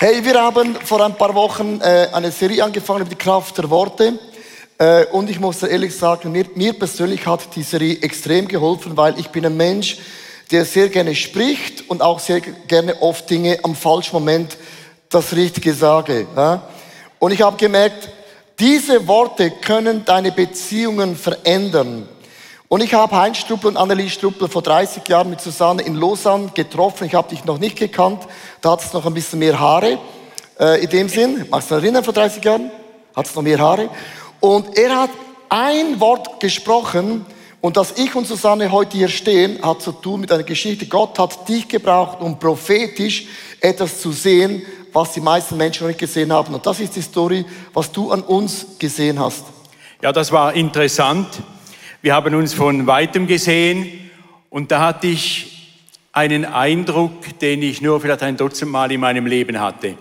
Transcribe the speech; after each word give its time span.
Hey, 0.00 0.24
wir 0.24 0.40
haben 0.40 0.76
vor 0.76 1.04
ein 1.04 1.16
paar 1.16 1.34
Wochen 1.34 1.80
äh, 1.80 2.06
eine 2.12 2.30
Serie 2.30 2.62
angefangen 2.62 3.00
über 3.00 3.10
die 3.10 3.16
Kraft 3.16 3.58
der 3.58 3.68
Worte. 3.68 4.16
Äh, 4.78 5.06
und 5.06 5.28
ich 5.28 5.40
muss 5.40 5.60
ehrlich 5.64 5.92
sagen, 5.92 6.30
mir, 6.30 6.46
mir 6.54 6.72
persönlich 6.72 7.26
hat 7.26 7.40
die 7.56 7.64
Serie 7.64 7.98
extrem 8.00 8.46
geholfen, 8.46 8.96
weil 8.96 9.18
ich 9.18 9.28
bin 9.30 9.44
ein 9.44 9.56
Mensch, 9.56 9.98
der 10.52 10.64
sehr 10.64 10.88
gerne 10.88 11.16
spricht 11.16 11.90
und 11.90 12.00
auch 12.00 12.20
sehr 12.20 12.40
gerne 12.40 13.02
oft 13.02 13.28
Dinge 13.28 13.58
am 13.64 13.74
falschen 13.74 14.12
Moment 14.12 14.56
das 15.08 15.34
Richtige 15.34 15.74
sage. 15.74 16.28
Ja? 16.36 16.62
Und 17.18 17.32
ich 17.32 17.42
habe 17.42 17.56
gemerkt, 17.56 18.08
diese 18.60 19.04
Worte 19.08 19.50
können 19.50 20.04
deine 20.04 20.30
Beziehungen 20.30 21.16
verändern. 21.16 22.08
Und 22.68 22.82
ich 22.82 22.92
habe 22.92 23.16
Heinz 23.16 23.38
Struppel 23.38 23.68
und 23.68 23.76
Annelies 23.78 24.12
Struppel 24.12 24.46
vor 24.46 24.60
30 24.60 25.08
Jahren 25.08 25.30
mit 25.30 25.40
Susanne 25.40 25.82
in 25.82 25.94
Lausanne 25.94 26.50
getroffen. 26.52 27.06
Ich 27.06 27.14
habe 27.14 27.30
dich 27.30 27.44
noch 27.46 27.58
nicht 27.58 27.78
gekannt. 27.78 28.24
Da 28.60 28.72
hat 28.72 28.84
es 28.84 28.92
noch 28.92 29.06
ein 29.06 29.14
bisschen 29.14 29.38
mehr 29.38 29.58
Haare. 29.58 29.98
Äh, 30.60 30.82
in 30.84 30.90
dem 30.90 31.08
Sinn, 31.08 31.46
magst 31.48 31.70
du 31.70 31.76
dich 31.76 31.84
erinnern, 31.84 32.04
vor 32.04 32.12
30 32.12 32.44
Jahren? 32.44 32.70
Hat 33.16 33.26
es 33.26 33.34
noch 33.34 33.42
mehr 33.42 33.58
Haare. 33.58 33.88
Und 34.40 34.76
er 34.76 35.00
hat 35.00 35.10
ein 35.48 35.98
Wort 35.98 36.40
gesprochen, 36.40 37.24
und 37.60 37.76
dass 37.76 37.98
ich 37.98 38.14
und 38.14 38.26
Susanne 38.26 38.70
heute 38.70 38.96
hier 38.96 39.08
stehen, 39.08 39.60
hat 39.62 39.82
zu 39.82 39.90
tun 39.90 40.20
mit 40.20 40.30
einer 40.30 40.44
Geschichte. 40.44 40.86
Gott 40.86 41.18
hat 41.18 41.48
dich 41.48 41.66
gebraucht, 41.66 42.20
um 42.20 42.38
prophetisch 42.38 43.26
etwas 43.60 44.00
zu 44.00 44.12
sehen, 44.12 44.62
was 44.92 45.14
die 45.14 45.20
meisten 45.20 45.56
Menschen 45.56 45.82
noch 45.82 45.88
nicht 45.88 45.98
gesehen 45.98 46.32
haben. 46.32 46.54
Und 46.54 46.64
das 46.64 46.78
ist 46.78 46.94
die 46.94 47.02
Story, 47.02 47.44
was 47.74 47.90
du 47.90 48.12
an 48.12 48.22
uns 48.22 48.64
gesehen 48.78 49.18
hast. 49.18 49.44
Ja, 50.00 50.12
das 50.12 50.30
war 50.30 50.54
interessant. 50.54 51.26
Wir 52.00 52.14
haben 52.14 52.32
uns 52.36 52.54
von 52.54 52.86
weitem 52.86 53.26
gesehen 53.26 54.08
und 54.50 54.70
da 54.70 54.86
hatte 54.86 55.08
ich 55.08 55.80
einen 56.12 56.44
Eindruck, 56.44 57.40
den 57.40 57.60
ich 57.60 57.82
nur 57.82 58.00
vielleicht 58.00 58.22
ein 58.22 58.36
Dutzend 58.36 58.70
Mal 58.70 58.92
in 58.92 59.00
meinem 59.00 59.26
Leben 59.26 59.58
hatte. 59.58 59.96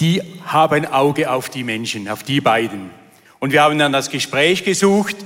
Die 0.00 0.22
haben 0.46 0.74
ein 0.74 0.90
Auge 0.90 1.30
auf 1.30 1.50
die 1.50 1.64
Menschen, 1.64 2.08
auf 2.08 2.22
die 2.22 2.40
beiden. 2.40 2.88
Und 3.40 3.52
wir 3.52 3.62
haben 3.62 3.78
dann 3.78 3.92
das 3.92 4.08
Gespräch 4.08 4.64
gesucht 4.64 5.16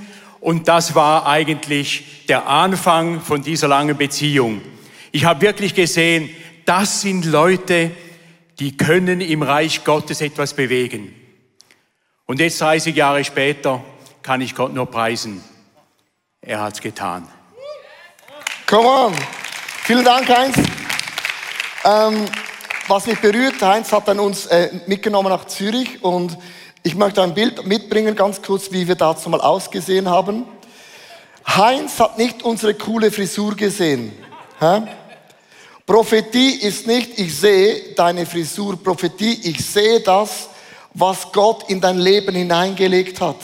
und 0.40 0.66
das 0.66 0.96
war 0.96 1.28
eigentlich 1.28 2.26
der 2.28 2.48
Anfang 2.48 3.20
von 3.20 3.44
dieser 3.44 3.68
langen 3.68 3.96
Beziehung. 3.96 4.60
Ich 5.12 5.24
habe 5.24 5.42
wirklich 5.42 5.76
gesehen, 5.76 6.30
das 6.64 7.00
sind 7.00 7.26
Leute, 7.26 7.92
die 8.58 8.76
können 8.76 9.20
im 9.20 9.44
Reich 9.44 9.84
Gottes 9.84 10.20
etwas 10.20 10.52
bewegen. 10.52 11.14
Und 12.26 12.40
jetzt 12.40 12.60
30 12.60 12.96
Jahre 12.96 13.22
später 13.22 13.84
kann 14.24 14.40
ich 14.40 14.54
Gott 14.54 14.72
nur 14.72 14.86
preisen. 14.86 15.44
Er 16.40 16.62
hat's 16.62 16.80
getan. 16.80 17.28
Come 18.66 18.88
on. 18.88 19.14
Vielen 19.84 20.04
Dank, 20.04 20.26
Heinz. 20.28 20.56
Ähm, 21.84 22.24
was 22.88 23.06
mich 23.06 23.20
berührt, 23.20 23.60
Heinz 23.60 23.92
hat 23.92 24.08
dann 24.08 24.18
uns 24.18 24.46
äh, 24.46 24.70
mitgenommen 24.86 25.28
nach 25.28 25.44
Zürich 25.44 26.02
und 26.02 26.38
ich 26.82 26.94
möchte 26.94 27.22
ein 27.22 27.34
Bild 27.34 27.66
mitbringen, 27.66 28.16
ganz 28.16 28.40
kurz, 28.40 28.72
wie 28.72 28.88
wir 28.88 28.94
dazu 28.94 29.28
mal 29.28 29.42
ausgesehen 29.42 30.08
haben. 30.08 30.46
Heinz 31.46 32.00
hat 32.00 32.16
nicht 32.16 32.42
unsere 32.42 32.72
coole 32.72 33.10
Frisur 33.10 33.54
gesehen. 33.54 34.12
Hä? 34.58 34.82
Prophetie 35.84 36.60
ist 36.62 36.86
nicht, 36.86 37.18
ich 37.18 37.38
sehe 37.38 37.92
deine 37.94 38.24
Frisur. 38.24 38.82
Prophetie, 38.82 39.50
ich 39.50 39.62
sehe 39.62 40.00
das, 40.00 40.48
was 40.94 41.30
Gott 41.30 41.68
in 41.68 41.78
dein 41.78 41.98
Leben 41.98 42.34
hineingelegt 42.34 43.20
hat. 43.20 43.36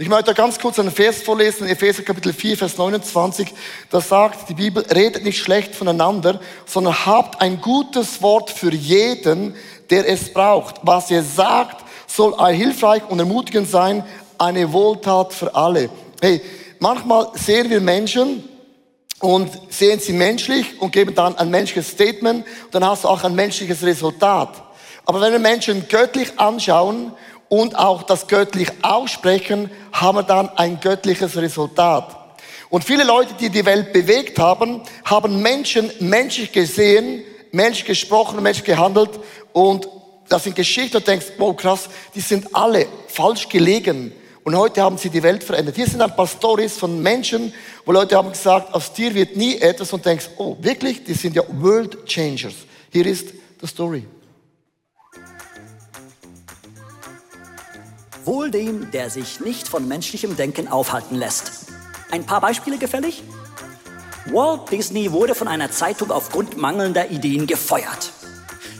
Ich 0.00 0.08
möchte 0.08 0.32
ganz 0.32 0.58
kurz 0.58 0.78
einen 0.78 0.90
Vers 0.90 1.20
vorlesen, 1.20 1.68
Epheser 1.68 2.02
Kapitel 2.02 2.32
4, 2.32 2.56
Vers 2.56 2.78
29. 2.78 3.52
Da 3.90 4.00
sagt 4.00 4.48
die 4.48 4.54
Bibel, 4.54 4.82
redet 4.82 5.24
nicht 5.24 5.36
schlecht 5.36 5.74
voneinander, 5.74 6.40
sondern 6.64 7.04
habt 7.04 7.42
ein 7.42 7.60
gutes 7.60 8.22
Wort 8.22 8.48
für 8.48 8.72
jeden, 8.72 9.54
der 9.90 10.08
es 10.08 10.32
braucht. 10.32 10.76
Was 10.84 11.10
ihr 11.10 11.22
sagt, 11.22 11.84
soll 12.06 12.34
hilfreich 12.50 13.02
und 13.10 13.18
ermutigend 13.18 13.68
sein, 13.68 14.02
eine 14.38 14.72
Wohltat 14.72 15.34
für 15.34 15.54
alle. 15.54 15.90
Hey, 16.22 16.40
manchmal 16.78 17.28
sehen 17.34 17.68
wir 17.68 17.82
Menschen 17.82 18.48
und 19.18 19.50
sehen 19.68 20.00
sie 20.00 20.14
menschlich 20.14 20.80
und 20.80 20.92
geben 20.92 21.14
dann 21.14 21.36
ein 21.36 21.50
menschliches 21.50 21.90
Statement 21.90 22.46
dann 22.70 22.86
hast 22.86 23.04
du 23.04 23.08
auch 23.08 23.22
ein 23.22 23.34
menschliches 23.34 23.82
Resultat. 23.82 24.62
Aber 25.04 25.20
wenn 25.20 25.32
wir 25.32 25.40
Menschen 25.40 25.88
göttlich 25.88 26.38
anschauen 26.38 27.12
und 27.50 27.76
auch 27.76 28.04
das 28.04 28.28
göttlich 28.28 28.70
aussprechen, 28.80 29.70
haben 29.92 30.18
wir 30.18 30.22
dann 30.22 30.48
ein 30.56 30.80
göttliches 30.80 31.36
Resultat. 31.36 32.16
Und 32.70 32.84
viele 32.84 33.02
Leute, 33.04 33.34
die 33.34 33.50
die 33.50 33.66
Welt 33.66 33.92
bewegt 33.92 34.38
haben, 34.38 34.82
haben 35.04 35.42
Menschen 35.42 35.90
menschlich 35.98 36.52
gesehen, 36.52 37.22
menschlich 37.50 37.86
gesprochen, 37.86 38.40
menschlich 38.42 38.64
gehandelt 38.64 39.10
und 39.52 39.88
das 40.28 40.44
sind 40.44 40.54
Geschichten, 40.54 40.92
du 40.92 41.00
denkst, 41.00 41.26
wow, 41.38 41.56
krass, 41.56 41.88
die 42.14 42.20
sind 42.20 42.54
alle 42.54 42.86
falsch 43.08 43.48
gelegen. 43.48 44.12
Und 44.44 44.56
heute 44.56 44.80
haben 44.80 44.96
sie 44.96 45.10
die 45.10 45.24
Welt 45.24 45.42
verändert. 45.42 45.74
Hier 45.74 45.88
sind 45.88 46.00
ein 46.00 46.14
paar 46.14 46.28
Stories 46.28 46.78
von 46.78 47.02
Menschen, 47.02 47.52
wo 47.84 47.90
Leute 47.90 48.16
haben 48.16 48.30
gesagt, 48.30 48.72
aus 48.72 48.92
dir 48.92 49.12
wird 49.12 49.36
nie 49.36 49.56
etwas 49.56 49.92
und 49.92 50.06
denkst, 50.06 50.30
oh, 50.36 50.56
wirklich? 50.60 51.02
Die 51.02 51.14
sind 51.14 51.34
ja 51.34 51.42
World 51.48 52.06
Changers. 52.06 52.54
Hier 52.92 53.06
ist 53.06 53.26
die 53.60 53.66
Story. 53.66 54.06
Wohl 58.24 58.50
dem, 58.50 58.90
der 58.90 59.08
sich 59.08 59.40
nicht 59.40 59.68
von 59.68 59.88
menschlichem 59.88 60.36
Denken 60.36 60.68
aufhalten 60.68 61.16
lässt. 61.16 61.66
Ein 62.10 62.26
paar 62.26 62.40
Beispiele 62.40 62.76
gefällig? 62.76 63.22
Walt 64.26 64.70
Disney 64.70 65.10
wurde 65.12 65.34
von 65.34 65.48
einer 65.48 65.70
Zeitung 65.70 66.10
aufgrund 66.10 66.56
mangelnder 66.56 67.10
Ideen 67.10 67.46
gefeuert. 67.46 68.12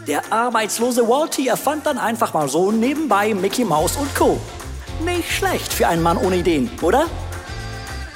Der 0.06 0.32
arbeitslose 0.32 1.08
Walty 1.08 1.48
erfand 1.48 1.86
dann 1.86 1.98
einfach 1.98 2.34
mal 2.34 2.48
so 2.48 2.70
nebenbei 2.70 3.32
Mickey 3.34 3.64
Mouse 3.64 3.96
und 3.96 4.14
Co. 4.14 4.38
Nicht 5.04 5.30
schlecht 5.30 5.72
für 5.72 5.88
einen 5.88 6.02
Mann 6.02 6.18
ohne 6.18 6.36
Ideen, 6.36 6.70
oder? 6.82 7.06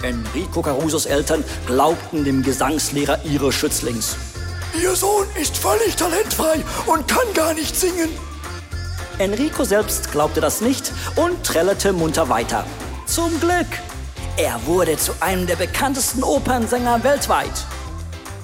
Enrico 0.02 0.60
Carusos 0.60 1.06
Eltern 1.06 1.42
glaubten 1.66 2.24
dem 2.24 2.42
Gesangslehrer 2.42 3.24
ihres 3.24 3.54
Schützlings. 3.54 4.16
Ihr 4.82 4.94
Sohn 4.94 5.26
ist 5.40 5.56
völlig 5.56 5.96
talentfrei 5.96 6.62
und 6.86 7.08
kann 7.08 7.32
gar 7.32 7.54
nicht 7.54 7.74
singen. 7.74 8.10
Enrico 9.18 9.64
selbst 9.64 10.10
glaubte 10.12 10.40
das 10.40 10.60
nicht 10.60 10.92
und 11.16 11.44
trällerte 11.44 11.92
munter 11.92 12.28
weiter. 12.28 12.64
Zum 13.06 13.38
Glück! 13.40 13.66
Er 14.36 14.58
wurde 14.66 14.96
zu 14.96 15.12
einem 15.20 15.46
der 15.46 15.54
bekanntesten 15.54 16.24
Opernsänger 16.24 17.04
weltweit. 17.04 17.64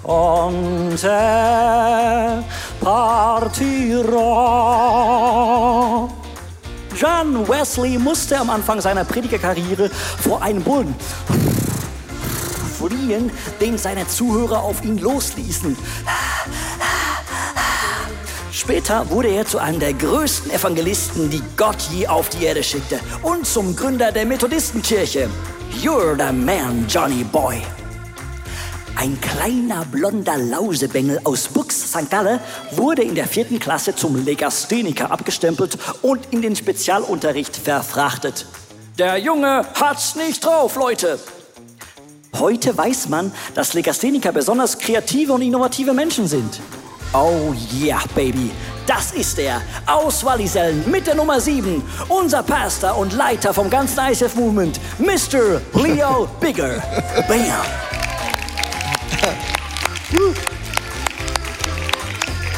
Und 0.04 1.02
er 1.02 2.44
partirà. 2.80 4.20
John 6.96 7.48
Wesley 7.48 7.98
musste 7.98 8.38
am 8.38 8.50
Anfang 8.50 8.80
seiner 8.80 9.04
Predigerkarriere 9.04 9.90
vor 10.22 10.42
einem 10.42 10.62
Bullen 10.62 10.94
fliehen, 12.80 13.30
den 13.60 13.76
seine 13.78 14.06
Zuhörer 14.06 14.62
auf 14.62 14.82
ihn 14.84 14.98
losließen. 14.98 15.76
Später 18.60 19.08
wurde 19.08 19.28
er 19.28 19.46
zu 19.46 19.56
einem 19.56 19.80
der 19.80 19.94
größten 19.94 20.50
Evangelisten, 20.50 21.30
die 21.30 21.40
Gott 21.56 21.78
je 21.90 22.06
auf 22.06 22.28
die 22.28 22.44
Erde 22.44 22.62
schickte 22.62 23.00
und 23.22 23.46
zum 23.46 23.74
Gründer 23.74 24.12
der 24.12 24.26
Methodistenkirche. 24.26 25.30
You're 25.82 26.14
the 26.14 26.30
man, 26.30 26.86
Johnny 26.86 27.24
Boy. 27.24 27.62
Ein 28.96 29.18
kleiner 29.22 29.86
blonder 29.86 30.36
Lausebengel 30.36 31.22
aus 31.24 31.48
Bux 31.48 31.90
St. 31.90 32.10
Galle 32.10 32.38
wurde 32.72 33.02
in 33.02 33.14
der 33.14 33.26
vierten 33.26 33.58
Klasse 33.58 33.94
zum 33.96 34.22
Legastheniker 34.26 35.10
abgestempelt 35.10 35.78
und 36.02 36.20
in 36.30 36.42
den 36.42 36.54
Spezialunterricht 36.54 37.56
verfrachtet. 37.56 38.44
Der 38.98 39.16
Junge 39.16 39.64
hat's 39.72 40.16
nicht 40.16 40.44
drauf, 40.44 40.76
Leute. 40.76 41.18
Heute 42.38 42.76
weiß 42.76 43.08
man, 43.08 43.32
dass 43.54 43.72
Legastheniker 43.72 44.32
besonders 44.32 44.78
kreative 44.78 45.32
und 45.32 45.40
innovative 45.40 45.94
Menschen 45.94 46.28
sind. 46.28 46.60
Oh 47.12 47.52
yeah, 47.72 48.00
Baby. 48.14 48.52
Das 48.86 49.10
ist 49.12 49.36
er, 49.40 49.60
aus 49.84 50.24
Wallisellen 50.24 50.88
mit 50.88 51.08
der 51.08 51.16
Nummer 51.16 51.40
7, 51.40 51.82
unser 52.08 52.44
Pastor 52.44 52.96
und 52.96 53.12
Leiter 53.12 53.52
vom 53.52 53.68
ganzen 53.68 53.98
ISF 54.10 54.36
Movement, 54.36 54.80
Mr. 54.98 55.60
Leo 55.74 56.28
Bigger. 56.40 56.80
Bam! 57.26 57.64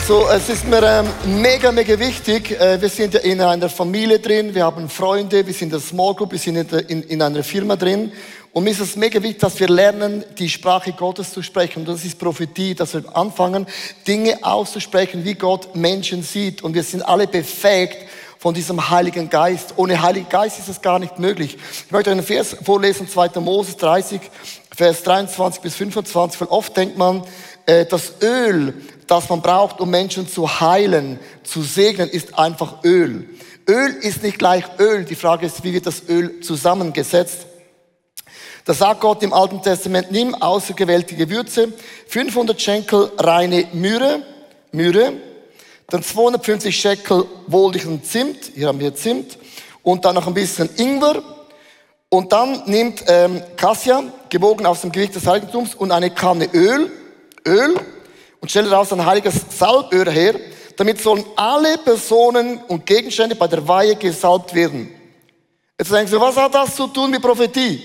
So, 0.06 0.28
es 0.28 0.48
ist 0.50 0.68
mir 0.68 0.82
ähm, 0.82 1.06
mega, 1.40 1.72
mega 1.72 1.98
wichtig. 1.98 2.50
Äh, 2.60 2.80
wir 2.80 2.88
sind 2.90 3.14
ja 3.14 3.20
in 3.20 3.40
einer 3.40 3.70
Familie 3.70 4.18
drin, 4.18 4.54
wir 4.54 4.64
haben 4.64 4.88
Freunde, 4.90 5.46
wir 5.46 5.54
sind 5.54 5.68
in 5.68 5.70
der 5.70 5.80
Small 5.80 6.14
Group, 6.14 6.32
wir 6.32 6.38
sind 6.38 6.56
in, 6.56 6.78
in, 6.88 7.02
in 7.04 7.22
einer 7.22 7.42
Firma 7.42 7.76
drin. 7.76 8.12
Und 8.52 8.64
mir 8.64 8.70
ist 8.70 8.80
es 8.80 8.96
mega 8.96 9.22
wichtig, 9.22 9.40
dass 9.40 9.58
wir 9.60 9.68
lernen, 9.68 10.24
die 10.38 10.50
Sprache 10.50 10.92
Gottes 10.92 11.32
zu 11.32 11.42
sprechen. 11.42 11.80
Und 11.80 11.88
das 11.88 12.04
ist 12.04 12.18
Prophetie, 12.18 12.74
dass 12.74 12.92
wir 12.92 13.16
anfangen, 13.16 13.66
Dinge 14.06 14.38
auszusprechen, 14.42 15.24
wie 15.24 15.34
Gott 15.34 15.74
Menschen 15.74 16.22
sieht. 16.22 16.62
Und 16.62 16.74
wir 16.74 16.82
sind 16.82 17.00
alle 17.00 17.26
befähigt 17.26 17.96
von 18.38 18.52
diesem 18.52 18.90
Heiligen 18.90 19.30
Geist. 19.30 19.72
Ohne 19.76 20.02
Heiligen 20.02 20.28
Geist 20.28 20.58
ist 20.58 20.68
es 20.68 20.82
gar 20.82 20.98
nicht 20.98 21.18
möglich. 21.18 21.56
Ich 21.86 21.90
möchte 21.90 22.10
einen 22.10 22.22
Vers 22.22 22.54
vorlesen, 22.62 23.08
2. 23.08 23.40
Moses 23.40 23.78
30, 23.78 24.20
Vers 24.76 25.02
23 25.02 25.62
bis 25.62 25.74
25, 25.76 26.38
weil 26.42 26.48
oft 26.48 26.76
denkt 26.76 26.98
man, 26.98 27.22
äh, 27.64 27.86
das 27.86 28.14
Öl, 28.20 28.74
das 29.06 29.30
man 29.30 29.40
braucht, 29.40 29.80
um 29.80 29.88
Menschen 29.88 30.28
zu 30.28 30.60
heilen, 30.60 31.18
zu 31.42 31.62
segnen, 31.62 32.10
ist 32.10 32.38
einfach 32.38 32.84
Öl. 32.84 33.30
Öl 33.66 33.94
ist 34.02 34.22
nicht 34.22 34.38
gleich 34.38 34.64
Öl. 34.78 35.04
Die 35.04 35.14
Frage 35.14 35.46
ist, 35.46 35.64
wie 35.64 35.72
wird 35.72 35.86
das 35.86 36.02
Öl 36.06 36.40
zusammengesetzt? 36.40 37.46
Da 38.64 38.74
sagt 38.74 39.00
Gott 39.00 39.22
im 39.24 39.32
Alten 39.32 39.60
Testament, 39.60 40.12
nimm 40.12 40.34
außergewählte 40.36 41.16
Gewürze, 41.16 41.72
500 42.06 42.60
Schenkel 42.60 43.10
reine 43.18 43.66
Myrrhe, 43.72 44.22
Myrrhe, 44.70 45.14
dann 45.88 46.02
250 46.02 46.74
Shekel 46.74 47.24
wohligen 47.48 48.04
Zimt, 48.04 48.52
hier 48.54 48.68
haben 48.68 48.78
wir 48.78 48.94
Zimt, 48.94 49.36
und 49.82 50.04
dann 50.04 50.14
noch 50.14 50.28
ein 50.28 50.34
bisschen 50.34 50.70
Ingwer, 50.76 51.22
und 52.08 52.30
dann 52.32 52.62
nimmt 52.66 53.02
ähm, 53.08 53.42
Kassia, 53.56 54.04
gewogen 54.28 54.64
aus 54.64 54.82
dem 54.82 54.92
Gewicht 54.92 55.16
des 55.16 55.26
Heiligtums, 55.26 55.74
und 55.74 55.90
eine 55.90 56.10
Kanne 56.10 56.48
Öl, 56.54 56.88
Öl, 57.44 57.74
und 58.40 58.48
stellt 58.48 58.70
daraus 58.70 58.92
ein 58.92 59.04
heiliges 59.04 59.40
Salböl 59.58 60.08
her, 60.08 60.34
damit 60.76 61.00
sollen 61.00 61.24
alle 61.34 61.78
Personen 61.78 62.58
und 62.68 62.86
Gegenstände 62.86 63.34
bei 63.34 63.48
der 63.48 63.66
Weihe 63.66 63.96
gesalbt 63.96 64.54
werden. 64.54 64.88
Jetzt 65.78 65.90
denkst 65.90 66.12
du, 66.12 66.20
was 66.20 66.36
hat 66.36 66.54
das 66.54 66.76
zu 66.76 66.86
tun 66.86 67.10
mit 67.10 67.20
Prophetie? 67.20 67.82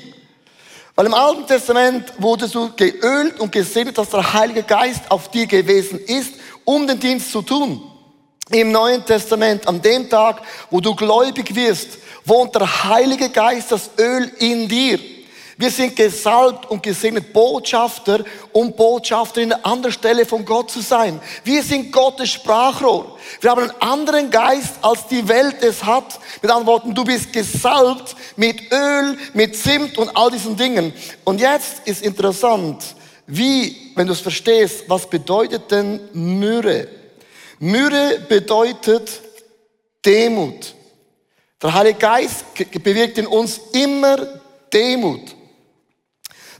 Weil 0.97 1.05
im 1.05 1.13
Alten 1.13 1.45
Testament 1.45 2.11
wurdest 2.17 2.55
du 2.55 2.71
geölt 2.75 3.39
und 3.39 3.51
gesegnet, 3.51 3.99
dass 3.99 4.09
der 4.09 4.33
Heilige 4.33 4.63
Geist 4.63 5.11
auf 5.11 5.29
dir 5.29 5.45
gewesen 5.45 5.99
ist, 5.99 6.33
um 6.65 6.87
den 6.87 6.99
Dienst 6.99 7.31
zu 7.31 7.43
tun. 7.43 7.83
Im 8.49 8.71
Neuen 8.71 9.05
Testament, 9.05 9.67
an 9.67 9.79
dem 9.79 10.09
Tag, 10.09 10.41
wo 10.71 10.81
du 10.81 10.95
gläubig 10.95 11.53
wirst, 11.53 11.99
wohnt 12.25 12.55
der 12.55 12.85
Heilige 12.85 13.29
Geist, 13.29 13.71
das 13.71 13.91
Öl 13.99 14.31
in 14.39 14.67
dir. 14.67 14.99
Wir 15.59 15.71
sind 15.71 15.95
gesalbt 15.95 16.69
und 16.69 16.83
gesegnet 16.83 17.33
Botschafter, 17.33 18.23
um 18.51 18.73
Botschafter 18.73 19.41
in 19.41 19.51
einer 19.51 19.65
anderen 19.65 19.91
Stelle 19.91 20.23
von 20.23 20.45
Gott 20.45 20.69
zu 20.69 20.81
sein. 20.81 21.19
Wir 21.43 21.63
sind 21.63 21.91
Gottes 21.91 22.29
Sprachrohr. 22.29 23.17
Wir 23.41 23.49
haben 23.49 23.63
einen 23.63 23.81
anderen 23.81 24.29
Geist, 24.29 24.75
als 24.83 25.07
die 25.07 25.27
Welt 25.27 25.63
es 25.63 25.83
hat. 25.83 26.19
Mit 26.43 26.51
anderen 26.51 26.67
Worten, 26.67 26.93
du 26.93 27.03
bist 27.03 27.33
gesalbt 27.33 28.15
mit 28.35 28.71
Öl, 28.71 29.17
mit 29.33 29.55
Zimt 29.55 29.97
und 29.97 30.15
all 30.15 30.29
diesen 30.29 30.55
Dingen. 30.55 30.93
Und 31.23 31.41
jetzt 31.41 31.87
ist 31.87 32.03
interessant, 32.03 32.83
wie, 33.25 33.93
wenn 33.95 34.05
du 34.05 34.13
es 34.13 34.21
verstehst, 34.21 34.83
was 34.87 35.09
bedeutet 35.09 35.71
denn 35.71 35.99
Myrrhe? 36.13 36.87
Myrrhe 37.57 38.19
bedeutet 38.29 39.09
Demut. 40.05 40.75
Der 41.59 41.73
Heilige 41.73 41.97
Geist 41.97 42.45
bewirkt 42.83 43.17
in 43.17 43.25
uns 43.25 43.59
immer 43.73 44.17
Demut. 44.71 45.36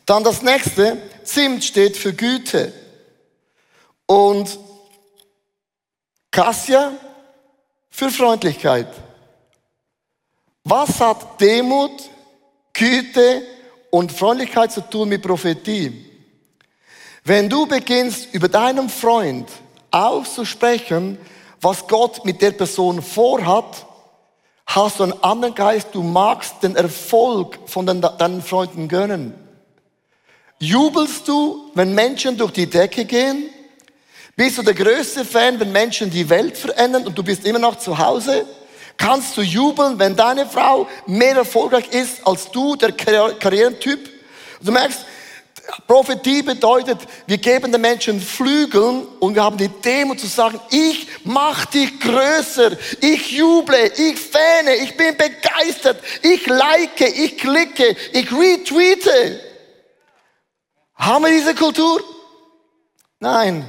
Dann 0.08 0.24
das 0.24 0.42
nächste, 0.42 0.98
Zimt 1.26 1.66
steht 1.66 1.98
für 1.98 2.14
Güte. 2.14 2.72
Und 4.06 4.58
Kassia 6.32 6.94
für 7.90 8.10
Freundlichkeit. 8.10 8.88
Was 10.64 11.02
hat 11.02 11.42
Demut, 11.42 11.92
Güte 12.72 13.44
und 13.92 14.12
Freundlichkeit 14.14 14.72
zu 14.72 14.82
tun 14.82 15.10
mit 15.10 15.22
Prophetie? 15.22 16.06
Wenn 17.26 17.50
du 17.50 17.66
beginnst, 17.66 18.34
über 18.34 18.48
deinen 18.48 18.88
Freund 18.88 19.50
auszusprechen, 19.92 21.18
was 21.60 21.86
Gott 21.86 22.24
mit 22.24 22.42
der 22.42 22.52
Person 22.52 23.02
vorhat, 23.02 23.86
hast 24.68 25.00
du 25.00 25.04
einen 25.04 25.24
anderen 25.24 25.56
Geist, 25.56 25.90
du 25.92 26.02
magst 26.02 26.64
den 26.64 26.78
Erfolg 26.78 27.60
von 27.66 27.86
deinen 27.86 28.42
Freunden 28.42 28.88
gönnen. 28.88 29.47
Jubelst 30.60 31.28
du, 31.28 31.70
wenn 31.76 31.94
Menschen 31.94 32.38
durch 32.38 32.52
die 32.52 32.68
Decke 32.68 33.06
gehen? 33.06 33.50
Bist 34.36 34.58
du 34.58 34.64
der 34.64 34.74
größte 34.74 35.24
Fan, 35.24 35.60
wenn 35.60 35.72
Menschen 35.72 36.10
die 36.10 36.28
Welt 36.30 36.58
verändern 36.58 37.06
und 37.06 37.18
du 37.18 37.24
bist 37.24 37.46
immer 37.46 37.60
noch 37.60 37.78
zu 37.78 37.98
Hause? 37.98 38.46
Kannst 38.98 39.38
du 39.38 39.42
jubeln, 39.42 40.00
wenn 40.00 40.16
deine 40.16 40.48
Frau 40.48 40.88
mehr 41.06 41.36
erfolgreich 41.36 41.88
ist 41.92 42.26
als 42.26 42.50
du, 42.52 42.76
der 42.76 42.92
Karrierentyp? 42.92 44.10
Du 44.62 44.72
merkst, 44.72 45.06
Prophetie 45.86 46.42
bedeutet, 46.42 46.98
wir 47.28 47.38
geben 47.38 47.72
den 47.72 47.82
Menschen 47.82 48.20
Flügeln 48.20 49.06
und 49.20 49.36
wir 49.36 49.44
haben 49.44 49.58
die 49.58 49.68
Demut 49.68 50.20
zu 50.20 50.28
sagen, 50.28 50.60
ich 50.72 51.08
mach 51.24 51.66
dich 51.66 52.00
größer, 52.00 52.72
ich 53.02 53.32
juble, 53.32 53.92
ich 53.96 54.18
fähne, 54.18 54.76
ich 54.82 54.96
bin 54.98 55.16
begeistert, 55.16 56.00
ich 56.24 56.48
like, 56.48 57.02
ich 57.02 57.38
klicke, 57.38 57.96
ich 58.14 58.32
retweete. 58.32 59.47
Haben 60.98 61.26
wir 61.26 61.32
diese 61.32 61.54
Kultur? 61.54 62.02
Nein. 63.20 63.66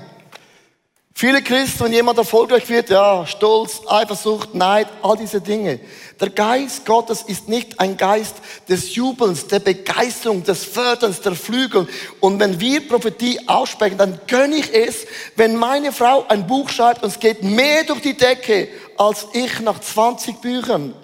Viele 1.15 1.43
Christen, 1.43 1.81
wenn 1.81 1.93
jemand 1.93 2.17
erfolgreich 2.17 2.69
wird, 2.69 2.91
ja, 2.91 3.27
Stolz, 3.27 3.81
Eifersucht, 3.89 4.55
Neid, 4.55 4.87
all 5.03 5.17
diese 5.17 5.41
Dinge. 5.41 5.81
Der 6.21 6.31
Geist 6.31 6.87
Gottes 6.87 7.23
ist 7.23 7.49
nicht 7.49 7.81
ein 7.81 7.97
Geist 7.97 8.37
des 8.69 8.95
Jubelns, 8.95 9.49
der 9.49 9.59
Begeisterung, 9.59 10.45
des 10.45 10.65
Förderns, 10.65 11.21
der 11.21 11.35
Flügel. 11.35 11.89
Und 12.21 12.39
wenn 12.39 12.61
wir 12.61 12.87
Prophetie 12.87 13.41
aussprechen, 13.49 13.99
dann 13.99 14.21
gönne 14.29 14.57
ich 14.57 14.73
es, 14.73 15.09
wenn 15.35 15.57
meine 15.57 15.91
Frau 15.91 16.25
ein 16.29 16.47
Buch 16.47 16.71
schreibt 16.71 17.03
und 17.03 17.09
es 17.09 17.19
geht 17.19 17.43
mehr 17.43 17.83
durch 17.83 18.01
die 18.01 18.17
Decke 18.17 18.69
als 18.97 19.27
ich 19.33 19.59
nach 19.59 19.81
20 19.81 20.41
Büchern. 20.41 20.95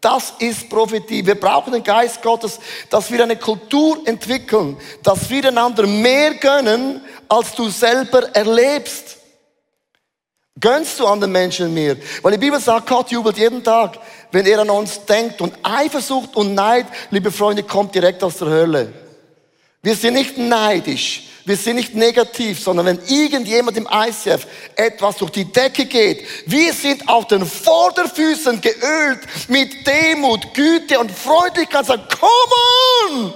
Das 0.00 0.32
ist 0.38 0.68
Prophetie. 0.70 1.24
Wir 1.24 1.34
brauchen 1.34 1.72
den 1.72 1.84
Geist 1.84 2.22
Gottes, 2.22 2.58
dass 2.88 3.10
wir 3.10 3.22
eine 3.22 3.36
Kultur 3.36 4.00
entwickeln, 4.06 4.78
dass 5.02 5.28
wir 5.28 5.44
einander 5.46 5.86
mehr 5.86 6.34
gönnen, 6.34 7.02
als 7.28 7.54
du 7.54 7.68
selber 7.68 8.34
erlebst. 8.34 9.18
Gönnst 10.58 10.98
du 11.00 11.06
anderen 11.06 11.32
Menschen 11.32 11.72
mehr? 11.72 11.96
Weil 12.22 12.32
die 12.32 12.38
Bibel 12.38 12.60
sagt, 12.60 12.88
Gott 12.88 13.10
jubelt 13.10 13.38
jeden 13.38 13.62
Tag, 13.62 13.98
wenn 14.32 14.46
er 14.46 14.60
an 14.60 14.70
uns 14.70 15.04
denkt. 15.04 15.40
Und 15.40 15.54
Eifersucht 15.62 16.36
und 16.36 16.54
Neid, 16.54 16.86
liebe 17.10 17.30
Freunde, 17.30 17.62
kommt 17.62 17.94
direkt 17.94 18.22
aus 18.22 18.38
der 18.38 18.48
Hölle. 18.48 18.92
Wir 19.82 19.94
sind 19.94 20.14
nicht 20.14 20.36
neidisch. 20.36 21.29
Wir 21.44 21.56
sind 21.56 21.76
nicht 21.76 21.94
negativ, 21.94 22.62
sondern 22.62 22.86
wenn 22.86 23.00
irgendjemand 23.06 23.76
im 23.76 23.88
ICF 23.90 24.46
etwas 24.76 25.16
durch 25.16 25.30
die 25.30 25.46
Decke 25.50 25.86
geht, 25.86 26.26
wir 26.46 26.72
sind 26.72 27.08
auf 27.08 27.26
den 27.26 27.46
Vorderfüßen 27.46 28.60
geölt 28.60 29.20
mit 29.48 29.86
Demut, 29.86 30.52
Güte 30.54 30.98
und 30.98 31.10
Freundlichkeit. 31.10 31.86
Sagen, 31.86 32.02
come 32.08 33.32
on! 33.32 33.34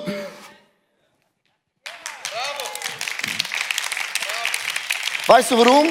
Weißt 5.27 5.51
du 5.51 5.59
warum? 5.59 5.89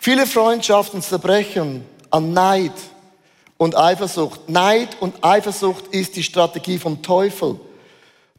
Viele 0.00 0.26
Freundschaften 0.26 1.00
zerbrechen 1.00 1.86
an 2.10 2.32
Neid 2.32 2.72
und 3.56 3.76
Eifersucht. 3.76 4.48
Neid 4.48 4.96
und 5.00 5.24
Eifersucht 5.24 5.86
ist 5.94 6.16
die 6.16 6.24
Strategie 6.24 6.80
vom 6.80 7.00
Teufel. 7.00 7.60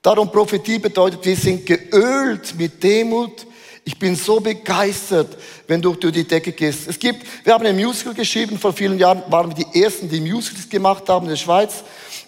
Darum 0.04 0.30
Prophetie 0.30 0.80
bedeutet, 0.80 1.24
wir 1.24 1.38
sind 1.38 1.66
geölt 1.66 2.56
mit 2.58 2.84
Demut. 2.84 3.48
Ich 3.86 3.98
bin 3.98 4.18
so 4.18 4.42
begeistert, 4.42 5.38
wenn 5.66 5.82
du 5.82 5.96
durch 5.96 6.14
die 6.14 6.28
Decke 6.28 6.52
gehst. 6.52 6.90
Es 6.90 7.00
gibt, 7.00 7.26
wir 7.46 7.54
haben 7.54 7.66
ein 7.66 7.78
Musical 7.78 8.14
geschrieben, 8.14 8.60
vor 8.60 8.74
vielen 8.74 9.00
Jahren 9.00 9.24
waren 9.30 9.56
wir 9.56 9.64
die 9.64 9.82
Ersten, 9.82 10.10
die 10.10 10.20
Musicals 10.20 10.68
gemacht 10.68 11.08
haben 11.08 11.24
in 11.24 11.30
der 11.30 11.38
Schweiz, 11.38 11.86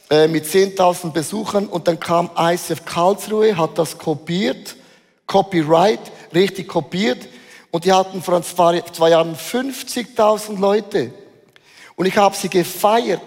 äh, 0.10 0.30
mit 0.30 0.46
10.000 0.46 1.12
Besuchern. 1.12 1.68
Und 1.68 1.90
dann 1.90 2.00
kam 2.00 2.30
ICF 2.38 2.86
Karlsruhe, 2.86 3.58
hat 3.58 3.78
das 3.78 3.98
kopiert, 3.98 4.78
Copyright, 5.28 6.00
richtig 6.34 6.70
kopiert. 6.70 7.28
Und 7.72 7.84
die 7.84 7.92
hatten 7.92 8.24
vor 8.24 8.42
zwei, 8.42 8.80
zwei 8.94 9.10
Jahren 9.10 9.36
50.000 9.36 10.58
Leute. 10.62 11.12
Und 11.98 12.06
ich 12.06 12.16
habe 12.16 12.38
sie 12.38 12.48
gefeiert. 12.48 13.20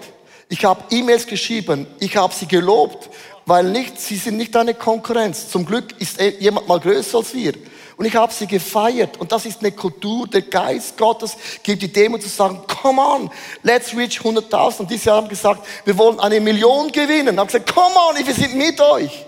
Ich 0.49 0.64
habe 0.64 0.85
E-Mails 0.88 1.26
geschrieben. 1.26 1.87
Ich 2.00 2.17
habe 2.17 2.33
sie 2.33 2.47
gelobt 2.47 3.11
weil 3.49 3.64
nicht, 3.64 3.99
sie 4.00 4.17
sind 4.17 4.37
nicht 4.37 4.55
eine 4.57 4.75
Konkurrenz. 4.75 5.49
Zum 5.49 5.64
Glück 5.64 5.99
ist 5.99 6.21
jemand 6.38 6.69
mal 6.69 6.78
größer 6.78 7.19
als 7.19 7.33
wir. 7.33 7.55
Und 7.97 8.05
ich 8.05 8.14
habe 8.14 8.33
sie 8.33 8.47
gefeiert. 8.47 9.17
Und 9.17 9.33
das 9.33 9.47
ist 9.47 9.61
eine 9.61 9.73
Kultur, 9.73 10.28
der 10.28 10.43
Geist 10.43 10.97
Gottes 10.97 11.37
gibt 11.62 11.83
die 11.83 11.93
Demo 11.93 12.19
zu 12.19 12.28
sagen, 12.28 12.61
come 12.81 13.00
on, 13.00 13.31
let's 13.62 13.97
reach 13.97 14.21
100.000. 14.21 14.81
Und 14.81 14.90
dieses 14.90 15.07
Jahr 15.07 15.17
haben 15.17 15.28
gesagt, 15.28 15.67
wir 15.85 15.97
wollen 15.99 16.21
eine 16.21 16.40
Million 16.40 16.93
gewinnen. 16.93 17.31
Und 17.31 17.40
haben 17.40 17.47
gesagt, 17.49 17.73
come 17.75 17.95
on, 17.97 18.25
wir 18.25 18.35
sind 18.35 18.55
mit 18.55 18.81
euch. 18.81 19.25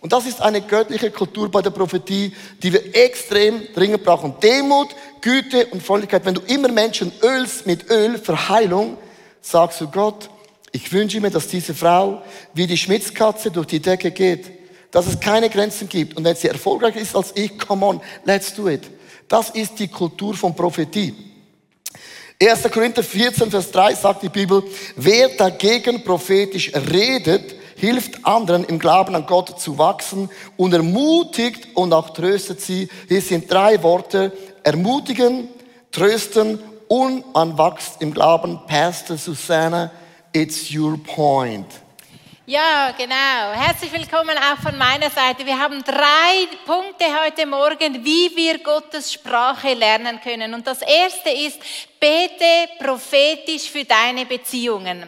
Und 0.00 0.12
das 0.12 0.26
ist 0.26 0.42
eine 0.42 0.60
göttliche 0.60 1.10
Kultur 1.10 1.50
bei 1.50 1.62
der 1.62 1.70
Prophetie, 1.70 2.34
die 2.62 2.72
wir 2.72 2.94
extrem 2.94 3.62
dringend 3.74 4.04
brauchen. 4.04 4.34
Demut, 4.42 4.88
Güte 5.20 5.66
und 5.66 5.82
Freundlichkeit. 5.82 6.24
Wenn 6.24 6.34
du 6.34 6.40
immer 6.42 6.68
Menschen 6.68 7.12
ölst 7.22 7.66
mit 7.66 7.88
Öl 7.90 8.18
für 8.18 8.48
Heilung, 8.48 8.98
sagst 9.40 9.80
du 9.80 9.88
Gott, 9.88 10.28
ich 10.72 10.92
wünsche 10.92 11.20
mir, 11.20 11.30
dass 11.30 11.48
diese 11.48 11.74
Frau 11.74 12.22
wie 12.54 12.66
die 12.66 12.76
Schmitzkatze 12.76 13.50
durch 13.50 13.66
die 13.66 13.80
Decke 13.80 14.10
geht, 14.10 14.50
dass 14.90 15.06
es 15.06 15.18
keine 15.18 15.50
Grenzen 15.50 15.88
gibt. 15.88 16.16
Und 16.16 16.24
wenn 16.24 16.36
sie 16.36 16.48
erfolgreicher 16.48 17.00
ist 17.00 17.14
als 17.14 17.32
ich, 17.34 17.58
come 17.58 17.84
on, 17.84 18.00
let's 18.24 18.54
do 18.54 18.68
it. 18.68 18.82
Das 19.28 19.50
ist 19.50 19.78
die 19.78 19.88
Kultur 19.88 20.34
von 20.34 20.54
Prophetie. 20.54 21.14
1. 22.42 22.62
Korinther 22.70 23.02
14, 23.02 23.50
Vers 23.50 23.70
3 23.70 23.94
sagt 23.94 24.22
die 24.22 24.28
Bibel, 24.28 24.62
wer 24.96 25.28
dagegen 25.28 26.02
prophetisch 26.02 26.72
redet, 26.90 27.54
hilft 27.76 28.24
anderen 28.24 28.64
im 28.64 28.78
Glauben 28.78 29.14
an 29.14 29.26
Gott 29.26 29.60
zu 29.60 29.76
wachsen 29.76 30.30
und 30.56 30.72
ermutigt 30.72 31.68
und 31.74 31.92
auch 31.92 32.10
tröstet 32.10 32.60
sie. 32.60 32.88
Hier 33.08 33.20
sind 33.20 33.50
drei 33.50 33.82
Worte, 33.82 34.32
ermutigen, 34.62 35.48
trösten 35.92 36.60
und 36.88 37.32
man 37.34 37.56
wächst 37.56 38.00
im 38.00 38.12
Glauben. 38.12 38.60
Pastor 38.66 39.16
Susanna, 39.16 39.90
it's 40.32 40.70
your 40.70 40.96
point. 40.98 41.66
Ja, 42.46 42.92
genau. 42.96 43.52
Herzlich 43.52 43.92
willkommen 43.92 44.36
auch 44.36 44.60
von 44.60 44.76
meiner 44.76 45.08
Seite. 45.10 45.46
Wir 45.46 45.56
haben 45.56 45.84
drei 45.84 46.48
Punkte 46.66 47.04
heute 47.24 47.46
Morgen, 47.46 48.04
wie 48.04 48.34
wir 48.34 48.58
Gottes 48.58 49.12
Sprache 49.12 49.74
lernen 49.74 50.20
können. 50.20 50.54
Und 50.54 50.66
das 50.66 50.82
erste 50.82 51.30
ist, 51.30 51.60
bete 52.00 52.68
prophetisch 52.78 53.70
für 53.70 53.84
deine 53.84 54.26
Beziehungen. 54.26 55.04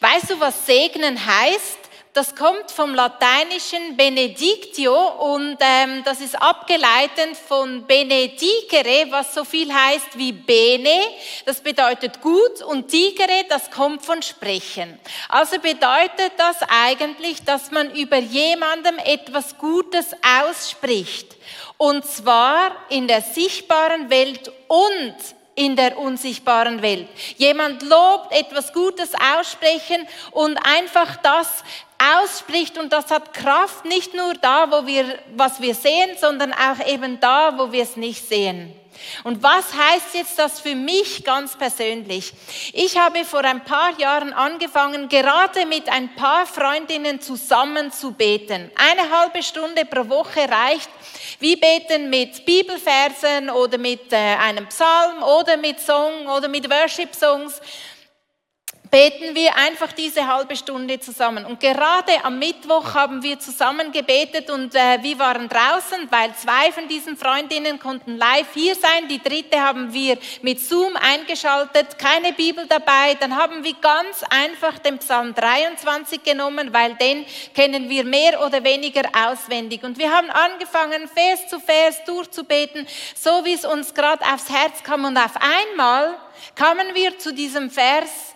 Weißt 0.00 0.30
du, 0.30 0.40
was 0.40 0.64
segnen 0.64 1.18
heißt? 1.24 1.81
Das 2.14 2.36
kommt 2.36 2.70
vom 2.70 2.94
lateinischen 2.94 3.96
benedictio 3.96 4.94
und 4.94 5.56
ähm, 5.60 6.02
das 6.04 6.20
ist 6.20 6.34
abgeleitet 6.34 7.38
von 7.48 7.86
benedicere, 7.86 9.06
was 9.08 9.32
so 9.32 9.44
viel 9.44 9.72
heißt 9.72 10.18
wie 10.18 10.32
bene, 10.32 11.00
das 11.46 11.62
bedeutet 11.62 12.20
gut 12.20 12.60
und 12.66 12.92
digere, 12.92 13.46
das 13.48 13.70
kommt 13.70 14.04
von 14.04 14.20
sprechen. 14.20 15.00
Also 15.30 15.58
bedeutet 15.58 16.32
das 16.36 16.58
eigentlich, 16.68 17.44
dass 17.44 17.70
man 17.70 17.90
über 17.94 18.18
jemandem 18.18 18.98
etwas 18.98 19.56
Gutes 19.56 20.08
ausspricht 20.44 21.34
und 21.78 22.04
zwar 22.04 22.72
in 22.90 23.08
der 23.08 23.22
sichtbaren 23.22 24.10
Welt 24.10 24.52
und 24.68 25.16
in 25.54 25.76
der 25.76 25.98
unsichtbaren 25.98 26.80
Welt. 26.82 27.08
Jemand 27.36 27.82
lobt, 27.82 28.32
etwas 28.32 28.72
Gutes 28.72 29.12
aussprechen 29.14 30.06
und 30.30 30.56
einfach 30.58 31.16
das 31.16 31.62
ausspricht 32.22 32.78
und 32.78 32.92
das 32.92 33.10
hat 33.10 33.32
Kraft 33.32 33.84
nicht 33.84 34.14
nur 34.14 34.34
da, 34.34 34.70
wo 34.70 34.86
wir, 34.86 35.18
was 35.34 35.60
wir 35.60 35.74
sehen, 35.74 36.16
sondern 36.18 36.52
auch 36.52 36.86
eben 36.86 37.20
da, 37.20 37.56
wo 37.56 37.70
wir 37.70 37.82
es 37.82 37.96
nicht 37.96 38.26
sehen. 38.26 38.74
Und 39.24 39.42
was 39.42 39.74
heißt 39.74 40.14
jetzt 40.14 40.38
das 40.38 40.60
für 40.60 40.74
mich 40.74 41.24
ganz 41.24 41.56
persönlich? 41.56 42.32
Ich 42.72 42.96
habe 42.96 43.24
vor 43.24 43.44
ein 43.44 43.64
paar 43.64 43.98
Jahren 43.98 44.32
angefangen, 44.32 45.08
gerade 45.08 45.66
mit 45.66 45.88
ein 45.88 46.14
paar 46.14 46.46
Freundinnen 46.46 47.20
zusammen 47.20 47.90
zu 47.90 48.12
beten. 48.12 48.70
Eine 48.76 49.10
halbe 49.10 49.42
Stunde 49.42 49.84
pro 49.84 50.08
Woche 50.08 50.40
reicht. 50.48 50.90
Wir 51.40 51.58
beten 51.58 52.10
mit 52.10 52.44
Bibelversen 52.44 53.50
oder 53.50 53.78
mit 53.78 54.12
äh, 54.12 54.16
einem 54.16 54.66
Psalm 54.68 55.22
oder 55.22 55.56
mit 55.56 55.80
Song 55.80 56.28
oder 56.28 56.48
mit 56.48 56.70
Worship-Songs 56.70 57.60
beten 58.92 59.34
wir 59.34 59.56
einfach 59.56 59.90
diese 59.92 60.26
halbe 60.26 60.54
Stunde 60.54 61.00
zusammen. 61.00 61.46
Und 61.46 61.58
gerade 61.60 62.12
am 62.24 62.38
Mittwoch 62.38 62.92
haben 62.92 63.22
wir 63.22 63.38
zusammen 63.38 63.90
gebetet 63.90 64.50
und 64.50 64.74
äh, 64.74 64.98
wir 65.00 65.18
waren 65.18 65.48
draußen, 65.48 66.08
weil 66.10 66.34
zwei 66.34 66.70
von 66.72 66.86
diesen 66.88 67.16
Freundinnen 67.16 67.78
konnten 67.78 68.18
live 68.18 68.52
hier 68.52 68.74
sein. 68.74 69.08
Die 69.08 69.18
dritte 69.18 69.58
haben 69.58 69.94
wir 69.94 70.18
mit 70.42 70.60
Zoom 70.60 70.94
eingeschaltet, 70.96 71.98
keine 71.98 72.34
Bibel 72.34 72.66
dabei. 72.66 73.14
Dann 73.18 73.34
haben 73.34 73.64
wir 73.64 73.72
ganz 73.80 74.24
einfach 74.28 74.78
den 74.78 74.98
Psalm 74.98 75.34
23 75.34 76.22
genommen, 76.22 76.70
weil 76.74 76.94
den 76.96 77.24
kennen 77.54 77.88
wir 77.88 78.04
mehr 78.04 78.44
oder 78.44 78.62
weniger 78.62 79.04
auswendig. 79.26 79.84
Und 79.84 79.96
wir 79.96 80.10
haben 80.10 80.28
angefangen, 80.28 81.08
Vers 81.08 81.48
zu 81.48 81.60
Vers 81.60 82.04
durchzubeten, 82.04 82.86
so 83.14 83.42
wie 83.46 83.54
es 83.54 83.64
uns 83.64 83.94
gerade 83.94 84.22
aufs 84.26 84.50
Herz 84.50 84.82
kam. 84.82 85.06
Und 85.06 85.16
auf 85.16 85.36
einmal 85.36 86.18
kamen 86.54 86.94
wir 86.94 87.18
zu 87.18 87.32
diesem 87.32 87.70
Vers, 87.70 88.34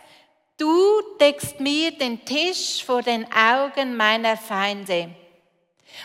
Du 0.58 1.02
deckst 1.20 1.60
mir 1.60 1.90
den 1.98 2.24
Tisch 2.24 2.82
vor 2.82 3.02
den 3.02 3.26
Augen 3.30 3.94
meiner 3.94 4.38
Feinde. 4.38 5.10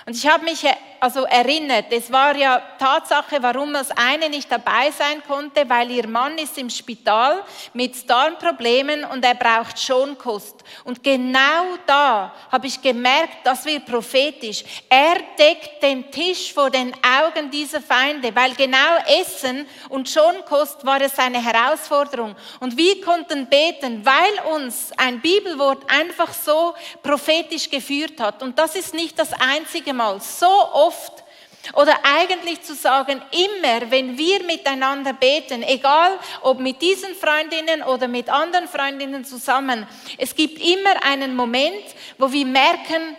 Und 0.05 0.15
ich 0.15 0.27
habe 0.27 0.43
mich 0.43 0.65
also 0.99 1.23
erinnert, 1.23 1.85
es 1.89 2.11
war 2.11 2.35
ja 2.35 2.61
Tatsache, 2.77 3.41
warum 3.41 3.73
das 3.73 3.89
eine 3.89 4.29
nicht 4.29 4.51
dabei 4.51 4.91
sein 4.91 5.23
konnte, 5.27 5.67
weil 5.67 5.89
ihr 5.89 6.07
Mann 6.07 6.37
ist 6.37 6.59
im 6.59 6.69
Spital 6.69 7.43
mit 7.73 8.07
Darmproblemen 8.07 9.05
und 9.05 9.25
er 9.25 9.33
braucht 9.33 9.79
Schonkost. 9.79 10.63
Und 10.83 11.03
genau 11.03 11.75
da 11.87 12.31
habe 12.51 12.67
ich 12.67 12.79
gemerkt, 12.79 13.37
das 13.43 13.65
wird 13.65 13.87
prophetisch. 13.87 14.63
Er 14.87 15.15
deckt 15.39 15.81
den 15.81 16.11
Tisch 16.11 16.53
vor 16.53 16.69
den 16.69 16.93
Augen 17.03 17.49
dieser 17.49 17.81
Feinde, 17.81 18.35
weil 18.35 18.53
genau 18.53 18.77
Essen 19.21 19.65
und 19.89 20.07
Schonkost 20.07 20.85
war 20.85 21.01
es 21.01 21.15
seine 21.15 21.43
Herausforderung. 21.43 22.35
Und 22.59 22.77
wir 22.77 23.01
konnten 23.01 23.47
beten, 23.47 24.05
weil 24.05 24.53
uns 24.55 24.91
ein 24.97 25.19
Bibelwort 25.19 25.83
einfach 25.91 26.31
so 26.31 26.75
prophetisch 27.01 27.71
geführt 27.71 28.19
hat. 28.19 28.43
Und 28.43 28.59
das 28.59 28.75
ist 28.75 28.93
nicht 28.93 29.17
das 29.17 29.33
einzige 29.33 29.80
Mal. 29.87 30.19
So 30.21 30.47
oft 30.47 31.23
oder 31.73 31.93
eigentlich 32.03 32.61
zu 32.61 32.73
sagen, 32.73 33.21
immer 33.31 33.91
wenn 33.91 34.17
wir 34.17 34.43
miteinander 34.43 35.13
beten, 35.13 35.63
egal 35.63 36.17
ob 36.41 36.59
mit 36.59 36.81
diesen 36.81 37.13
Freundinnen 37.15 37.83
oder 37.83 38.07
mit 38.07 38.29
anderen 38.29 38.67
Freundinnen 38.67 39.25
zusammen, 39.25 39.87
es 40.17 40.35
gibt 40.35 40.59
immer 40.59 41.03
einen 41.03 41.35
Moment, 41.35 41.85
wo 42.17 42.31
wir 42.31 42.45
merken, 42.45 43.15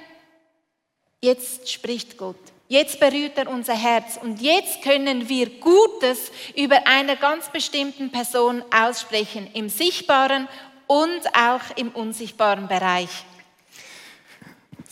jetzt 1.20 1.70
spricht 1.70 2.16
Gott. 2.16 2.36
Jetzt 2.68 2.98
berührt 2.98 3.36
er 3.36 3.50
unser 3.50 3.74
Herz 3.74 4.18
und 4.20 4.40
jetzt 4.40 4.82
können 4.82 5.28
wir 5.28 5.50
Gutes 5.60 6.32
über 6.56 6.86
eine 6.86 7.16
ganz 7.16 7.50
bestimmten 7.50 8.10
Person 8.10 8.64
aussprechen, 8.74 9.48
im 9.52 9.68
sichtbaren 9.68 10.48
und 10.86 11.20
auch 11.34 11.76
im 11.76 11.90
unsichtbaren 11.90 12.68
Bereich. 12.68 13.10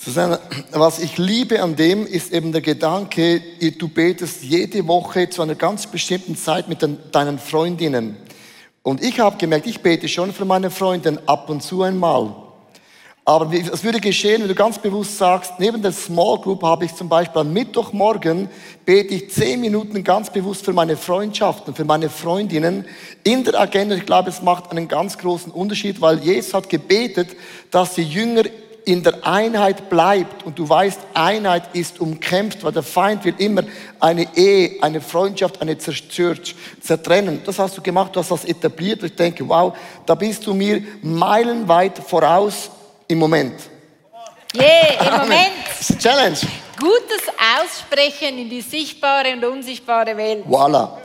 Susanne, 0.02 0.40
was 0.73 0.99
ich 0.99 1.19
liebe 1.19 1.62
an 1.62 1.76
dem 1.76 2.07
ist 2.07 2.33
eben 2.33 2.52
der 2.52 2.62
Gedanke, 2.62 3.42
du 3.78 3.87
betest 3.87 4.42
jede 4.42 4.87
Woche 4.88 5.28
zu 5.28 5.42
einer 5.42 5.54
ganz 5.54 5.87
bestimmten 5.87 6.37
Zeit 6.37 6.71
mit 6.71 6.78
deinen 7.12 7.38
Freundinnen. 7.38 8.16
Und 8.83 9.02
ich 9.02 9.21
habe 9.21 9.37
gemerkt, 9.37 9.66
ich 9.66 9.80
bete 9.80 10.09
schon 10.09 10.33
für 10.33 10.47
meine 10.47 10.71
Freundin 10.71 11.19
ab 11.26 11.50
und 11.50 11.62
zu 11.62 11.83
einmal. 11.83 12.35
Aber 13.26 13.52
es 13.52 13.85
würde 13.85 14.00
geschehen, 14.00 14.40
wenn 14.40 14.49
du 14.49 14.54
ganz 14.54 14.78
bewusst 14.78 15.19
sagst, 15.19 15.52
neben 15.59 15.83
der 15.83 15.92
Small 15.92 16.38
Group 16.38 16.62
habe 16.62 16.87
ich 16.87 16.95
zum 16.95 17.11
Beispiel 17.11 17.42
am 17.42 17.52
Mittwochmorgen 17.52 18.49
bete 18.87 19.12
ich 19.12 19.30
zehn 19.30 19.61
Minuten 19.61 20.02
ganz 20.02 20.33
bewusst 20.33 20.64
für 20.64 20.73
meine 20.73 20.97
Freundschaften, 20.97 21.75
für 21.75 21.85
meine 21.85 22.09
Freundinnen 22.09 22.87
in 23.23 23.45
der 23.45 23.61
Agenda. 23.61 23.97
Ich 23.97 24.07
glaube, 24.07 24.30
es 24.30 24.40
macht 24.40 24.71
einen 24.71 24.88
ganz 24.88 25.19
großen 25.19 25.52
Unterschied, 25.52 26.00
weil 26.00 26.21
Jesus 26.21 26.54
hat 26.54 26.71
gebetet, 26.71 27.37
dass 27.71 27.97
die 27.97 28.02
Jünger 28.02 28.45
in 28.84 29.02
der 29.02 29.26
Einheit 29.26 29.88
bleibt 29.90 30.44
und 30.44 30.58
du 30.58 30.68
weißt, 30.68 31.00
Einheit 31.14 31.75
ist 31.75 32.00
umkämpft, 32.00 32.64
weil 32.64 32.72
der 32.72 32.82
Feind 32.82 33.25
will 33.25 33.34
immer 33.38 33.62
eine 33.99 34.26
Ehe, 34.37 34.82
eine 34.82 35.00
Freundschaft, 35.00 35.60
eine 35.60 35.76
zerstört, 35.78 36.54
zertrennen. 36.80 37.42
Das 37.44 37.58
hast 37.58 37.76
du 37.76 37.82
gemacht, 37.82 38.14
du 38.14 38.20
hast 38.20 38.30
das 38.30 38.44
etabliert. 38.44 39.02
Ich 39.02 39.14
denke, 39.14 39.49
wow, 39.49 39.76
da 40.06 40.14
bist 40.14 40.46
du 40.46 40.54
mir 40.54 40.82
meilenweit 41.02 41.99
voraus 41.99 42.70
im 43.06 43.18
Moment. 43.18 43.54
Yeah, 44.54 45.06
im 45.06 45.20
Moment. 45.20 45.99
Challenge. 45.99 46.38
Gutes 46.78 47.28
Aussprechen 47.60 48.38
in 48.38 48.49
die 48.49 48.62
sichtbare 48.62 49.34
und 49.34 49.44
unsichtbare 49.44 50.16
Welt. 50.16 50.44
Voila. 50.46 50.99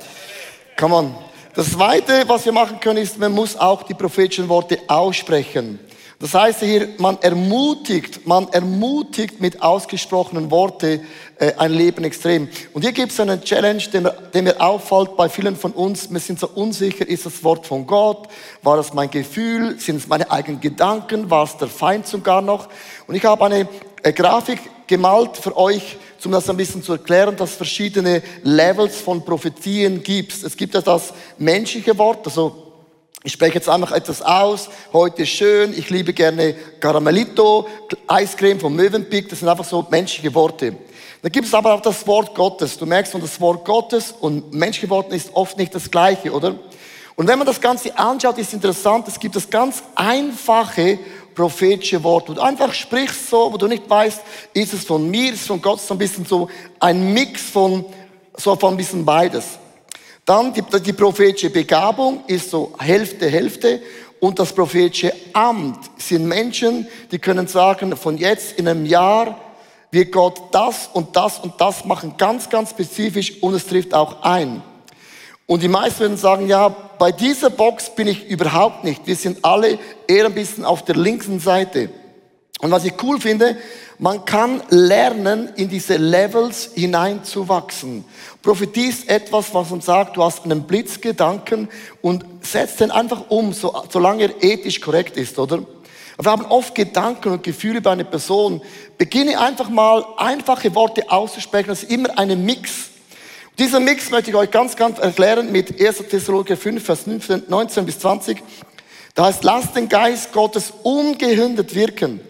Come 0.78 0.96
on. 0.96 1.16
Das 1.54 1.72
Zweite, 1.72 2.28
was 2.28 2.46
wir 2.46 2.52
machen 2.52 2.80
können, 2.80 2.98
ist, 2.98 3.18
man 3.18 3.32
muss 3.32 3.56
auch 3.56 3.84
die 3.84 3.94
prophetischen 3.94 4.50
Worte 4.50 4.80
aussprechen. 4.88 5.80
Das 6.20 6.34
heißt 6.34 6.62
hier, 6.62 6.88
man 6.98 7.18
ermutigt, 7.22 8.26
man 8.26 8.48
ermutigt 8.50 9.42
mit 9.42 9.62
ausgesprochenen 9.62 10.50
Worten 10.50 11.02
äh, 11.40 11.54
ein 11.58 11.74
Leben 11.74 12.06
extrem. 12.06 12.48
Und 12.74 12.84
hier 12.84 12.94
gibt 12.94 13.12
es 13.12 13.20
einen 13.20 13.42
Challenge, 13.42 13.84
der 13.92 14.02
mir, 14.02 14.12
der 14.34 14.42
mir 14.42 14.62
auffällt 14.62 15.18
bei 15.18 15.28
vielen 15.28 15.58
von 15.58 15.74
uns. 15.74 16.10
Wir 16.10 16.22
sind 16.22 16.40
so 16.40 16.48
unsicher, 16.56 17.06
ist 17.06 17.26
das 17.26 17.44
Wort 17.44 17.68
von 17.68 17.86
Gott? 17.86 18.30
War 18.64 18.78
das 18.78 18.94
mein 18.94 19.12
Gefühl? 19.12 19.78
Sind 19.78 19.98
es 19.98 20.08
meine 20.08 20.32
eigenen 20.32 20.62
Gedanken? 20.62 21.30
War 21.30 21.44
es 21.44 21.58
der 21.58 21.68
Feind 21.68 22.08
sogar 22.08 22.42
noch? 22.42 22.70
Und 23.08 23.16
ich 23.16 23.26
habe 23.26 23.46
eine 23.46 23.68
äh, 24.02 24.14
Grafik 24.14 24.60
gemalt 24.88 25.36
für 25.36 25.58
euch, 25.58 25.98
um 26.24 26.32
das 26.32 26.50
ein 26.50 26.58
bisschen 26.58 26.82
zu 26.82 26.94
erklären, 26.94 27.36
dass 27.36 27.52
es 27.52 27.56
verschiedene 27.56 28.24
Levels 28.42 29.00
von 29.00 29.24
Prophetien 29.24 30.02
gibt. 30.02 30.44
Es 30.44 30.58
gibt 30.58 30.74
ja 30.74 30.82
das 30.82 31.14
menschliche 31.38 31.96
Wort, 32.00 32.26
also 32.26 32.65
ich 33.26 33.34
spreche 33.34 33.56
jetzt 33.56 33.68
einfach 33.68 33.92
etwas 33.92 34.22
aus. 34.22 34.70
Heute 34.94 35.24
ist 35.24 35.30
schön. 35.30 35.74
Ich 35.76 35.90
liebe 35.90 36.14
gerne 36.14 36.54
Caramelito, 36.80 37.68
Eiscreme 38.06 38.60
vom 38.60 38.76
Mövenpick. 38.76 39.30
Das 39.30 39.40
sind 39.40 39.50
einfach 39.50 39.66
so 39.66 39.86
menschliche 39.90 40.34
Worte. 40.36 40.76
Dann 41.24 41.32
gibt 41.32 41.48
es 41.48 41.54
aber 41.56 41.74
auch 41.74 41.82
das 41.82 42.06
Wort 42.06 42.36
Gottes. 42.36 42.78
Du 42.78 42.86
merkst, 42.86 43.12
von 43.12 43.22
das 43.22 43.42
Wort 43.42 43.66
Gottes 43.66 44.12
und 44.12 44.54
menschliche 44.54 44.92
Worte 44.92 45.16
ist 45.16 45.32
oft 45.34 45.58
nicht 45.58 45.74
das 45.74 45.90
Gleiche, 45.90 46.32
oder? 46.32 46.54
Und 47.16 47.28
wenn 47.28 47.40
man 47.40 47.48
das 47.48 47.60
Ganze 47.60 47.98
anschaut, 47.98 48.38
ist 48.38 48.54
interessant. 48.54 49.08
Es 49.08 49.20
gibt 49.20 49.36
das 49.36 49.50
ganz 49.50 49.82
einfache 49.96 51.00
prophetische 51.34 52.04
Wort, 52.04 52.30
wo 52.30 52.34
du 52.34 52.42
einfach 52.42 52.72
sprichst 52.76 53.32
so, 53.32 53.52
wo 53.52 53.58
du 53.58 53.68
nicht 53.68 53.90
weißt, 53.90 54.22
ist 54.54 54.74
es 54.74 54.86
von 54.86 55.10
mir, 55.10 55.34
ist 55.34 55.42
es 55.42 55.48
von 55.48 55.60
Gott, 55.60 55.82
so 55.82 55.96
ein 55.96 55.98
bisschen 55.98 56.26
so 56.26 56.48
ein 56.80 57.12
Mix 57.12 57.42
von, 57.42 57.86
so 58.38 58.56
von 58.56 58.76
ein 58.76 58.78
bisschen 58.78 59.04
beides. 59.04 59.58
Dann 60.26 60.54
die, 60.54 60.64
die 60.82 60.94
prophetische 60.94 61.52
Begabung 61.52 62.24
ist 62.26 62.50
so 62.50 62.74
Hälfte, 62.80 63.30
Hälfte. 63.30 63.82
und 64.20 64.40
das 64.40 64.54
prophetische 64.54 65.14
Amt 65.34 65.78
sind 65.98 66.26
Menschen, 66.26 66.88
die 67.12 67.20
können 67.20 67.48
sagen, 67.48 67.96
von 67.96 68.18
jetzt 68.18 68.58
in 68.58 68.68
einem 68.68 68.86
Jahr 68.86 69.40
wird 69.92 70.12
Gott 70.12 70.42
das 70.52 70.90
und 70.92 71.16
das 71.16 71.40
und 71.40 71.54
das 71.60 71.86
machen, 71.86 72.16
ganz, 72.18 72.50
ganz 72.50 72.72
spezifisch 72.72 73.42
und 73.44 73.54
es 73.54 73.68
trifft 73.68 73.94
auch 73.94 74.24
ein. 74.24 74.64
Und 75.46 75.62
die 75.62 75.68
meisten 75.68 76.00
würden 76.00 76.18
sagen, 76.18 76.48
ja, 76.48 76.70
bei 76.70 77.12
dieser 77.12 77.52
Box 77.52 77.94
bin 77.94 78.08
ich 78.08 78.28
überhaupt 78.28 78.84
nicht. 78.84 79.06
Wir 79.06 79.16
sind 79.16 79.46
alle 79.46 79.78
eher 80.08 80.26
ein 80.26 80.34
bisschen 80.34 80.66
auf 80.66 80.84
der 80.84 80.96
linken 80.96 81.40
Seite. 81.40 81.90
Und 82.62 82.72
was 82.72 82.84
ich 82.84 82.94
cool 83.04 83.20
finde, 83.20 83.58
man 83.98 84.26
kann 84.26 84.62
lernen, 84.70 85.50
in 85.56 85.70
diese 85.70 85.96
Levels 85.96 86.72
hineinzuwachsen. 86.76 88.04
Prophetie 88.42 88.88
ist 88.88 89.10
etwas, 89.10 89.54
was 89.54 89.72
uns 89.72 89.86
sagt, 89.86 90.18
du 90.18 90.24
hast 90.24 90.44
einen 90.44 90.64
Blitzgedanken 90.64 91.70
und 92.02 92.26
setzt 92.42 92.82
den 92.82 92.92
einfach 92.92 93.30
um, 93.30 93.54
so, 93.54 93.74
solange 93.90 94.24
er 94.24 94.44
ethisch 94.44 94.82
korrekt 94.82 95.18
ist, 95.18 95.40
oder? 95.40 95.64
Wir 96.18 96.32
haben 96.32 96.46
oft 96.46 96.76
Gedanken 96.76 97.34
und 97.34 97.44
Gefühle 97.44 97.80
über 97.80 97.92
eine 97.92 98.06
Person. 98.06 98.62
Beginne 98.98 99.40
einfach 99.40 99.70
mal 99.70 100.06
einfache 100.18 100.74
Worte 100.74 101.10
auszusprechen. 101.12 101.68
Das 101.68 101.84
ist 101.84 101.92
immer 101.92 102.18
ein 102.18 102.46
Mix. 102.46 102.90
Dieser 103.60 103.80
Mix 103.80 104.12
möchte 104.12 104.32
ich 104.32 104.36
euch 104.36 104.52
ganz, 104.52 104.76
ganz 104.76 105.00
erklären 105.00 105.52
mit 105.52 105.80
1. 105.82 105.98
Thessaloniker 106.10 106.56
5, 106.56 106.84
Vers 106.84 107.06
19 107.48 107.86
bis 107.86 108.00
20. 108.00 108.42
Da 109.14 109.26
heißt, 109.26 109.44
lasst 109.44 109.76
den 109.76 109.90
Geist 109.90 110.32
Gottes 110.32 110.74
ungehindert 110.84 111.74
wirken. 111.76 112.22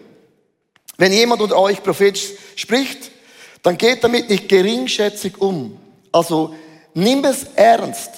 Wenn 0.98 1.12
jemand 1.12 1.42
unter 1.42 1.58
euch 1.58 1.82
prophetisch 1.82 2.32
spricht, 2.54 3.10
dann 3.62 3.76
geht 3.76 4.02
damit 4.04 4.30
nicht 4.30 4.48
geringschätzig 4.48 5.40
um. 5.40 5.78
Also 6.12 6.54
nimm 6.94 7.24
es 7.24 7.44
ernst. 7.54 8.10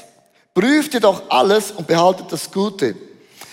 Prüft 0.54 0.94
ihr 0.94 1.00
doch 1.00 1.22
alles 1.30 1.70
und 1.70 1.86
behaltet 1.86 2.30
das 2.30 2.50
Gute. 2.50 2.94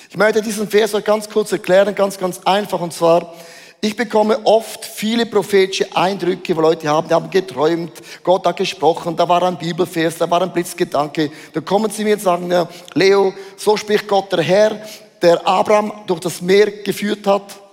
Ich 0.10 0.18
möchte 0.18 0.42
diesen 0.42 0.68
Vers 0.68 0.94
euch 0.94 1.04
ganz 1.04 1.30
kurz 1.30 1.52
erklären, 1.52 1.94
ganz, 1.96 2.18
ganz 2.18 2.40
einfach. 2.46 2.80
Und 2.80 2.94
zwar, 2.94 3.34
ich 3.82 3.96
bekomme 3.96 4.40
oft 4.46 4.86
viele 4.86 5.26
prophetische 5.26 5.96
Eindrücke, 5.96 6.56
wo 6.56 6.62
Leute 6.62 6.88
haben, 6.88 7.08
die 7.08 7.14
haben 7.14 7.30
geträumt, 7.30 7.92
Gott 8.24 8.46
hat 8.46 8.58
gesprochen, 8.58 9.16
da 9.16 9.28
war 9.28 9.44
ein 9.44 9.58
Bibelvers, 9.58 10.18
da 10.18 10.30
war 10.30 10.42
ein 10.42 10.54
Blitzgedanke. 10.54 11.32
Dann 11.54 11.66
kommen 11.66 11.92
sie 11.92 12.04
mir 12.04 12.16
und 12.16 12.22
sagen, 12.22 12.52
ja, 12.52 12.68
Leo, 12.94 13.34
so 13.58 13.78
spricht 13.78 14.08
Gott 14.08 14.32
der 14.32 14.42
Herr, 14.42 14.82
der 15.22 15.46
Abraham 15.46 15.92
durch 16.08 16.22
das 16.22 16.42
Meer 16.42 16.72
geführt 16.84 17.28
hat. 17.28 17.65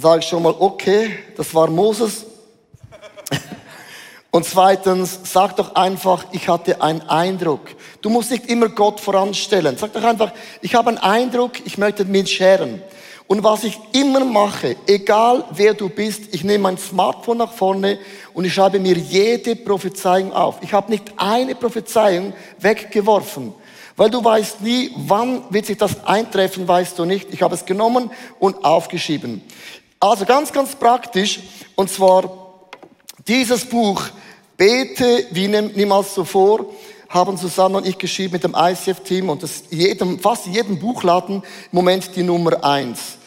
Sage 0.00 0.20
ich 0.20 0.26
schon 0.26 0.44
mal, 0.44 0.54
okay, 0.56 1.10
das 1.36 1.52
war 1.52 1.68
Moses. 1.68 2.24
Und 4.30 4.44
zweitens, 4.44 5.18
sag 5.24 5.56
doch 5.56 5.74
einfach, 5.74 6.24
ich 6.30 6.48
hatte 6.48 6.80
einen 6.80 7.00
Eindruck. 7.00 7.62
Du 8.00 8.08
musst 8.08 8.30
nicht 8.30 8.46
immer 8.46 8.68
Gott 8.68 9.00
voranstellen. 9.00 9.76
Sag 9.76 9.92
doch 9.94 10.04
einfach, 10.04 10.30
ich 10.62 10.76
habe 10.76 10.90
einen 10.90 10.98
Eindruck, 10.98 11.54
ich 11.64 11.78
möchte 11.78 12.04
mit 12.04 12.30
scheren. 12.30 12.80
Und 13.26 13.42
was 13.42 13.64
ich 13.64 13.76
immer 13.92 14.24
mache, 14.24 14.76
egal 14.86 15.44
wer 15.50 15.74
du 15.74 15.88
bist, 15.88 16.32
ich 16.32 16.44
nehme 16.44 16.62
mein 16.62 16.78
Smartphone 16.78 17.38
nach 17.38 17.52
vorne 17.52 17.98
und 18.34 18.44
ich 18.44 18.54
schreibe 18.54 18.78
mir 18.78 18.96
jede 18.96 19.56
Prophezeiung 19.56 20.32
auf. 20.32 20.58
Ich 20.60 20.72
habe 20.72 20.92
nicht 20.92 21.12
eine 21.16 21.56
Prophezeiung 21.56 22.34
weggeworfen, 22.60 23.52
weil 23.96 24.10
du 24.10 24.24
weißt 24.24 24.60
nie, 24.60 24.92
wann 24.96 25.42
wird 25.50 25.66
sich 25.66 25.76
das 25.76 26.04
eintreffen, 26.04 26.68
weißt 26.68 26.96
du 26.96 27.04
nicht. 27.04 27.34
Ich 27.34 27.42
habe 27.42 27.56
es 27.56 27.64
genommen 27.64 28.12
und 28.38 28.64
aufgeschrieben. 28.64 29.42
Also 30.00 30.24
ganz, 30.24 30.52
ganz 30.52 30.76
praktisch, 30.76 31.40
und 31.74 31.90
zwar 31.90 32.30
dieses 33.26 33.64
Buch, 33.64 34.02
Bete 34.56 35.26
wie 35.32 35.48
niemals 35.48 36.14
zuvor, 36.14 36.66
haben 37.08 37.36
Susanne 37.36 37.78
und 37.78 37.86
ich 37.86 37.98
geschrieben 37.98 38.34
mit 38.34 38.44
dem 38.44 38.54
ICF-Team 38.56 39.28
und 39.28 39.42
das 39.42 39.64
jedem, 39.70 40.20
fast 40.20 40.46
jedem 40.46 40.78
Buchladen 40.78 41.36
im 41.36 41.42
Moment 41.72 42.14
die 42.14 42.22
Nummer 42.22 42.62
eins. 42.64 43.18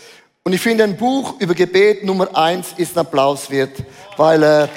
Und 0.43 0.53
ich 0.53 0.61
finde, 0.61 0.85
ein 0.85 0.95
Buch 0.95 1.35
über 1.39 1.53
Gebet 1.53 2.05
Nummer 2.05 2.35
eins 2.35 2.69
ist 2.77 2.97
ein 2.97 3.01
Applaus 3.01 3.49
wert, 3.49 3.83
weil 4.17 4.41
äh, 4.41 4.67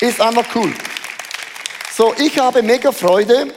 ist 0.00 0.20
einfach 0.20 0.46
cool. 0.54 0.72
So, 1.94 2.14
ich 2.18 2.38
habe 2.38 2.62
mega 2.62 2.90
Freude, 2.90 3.52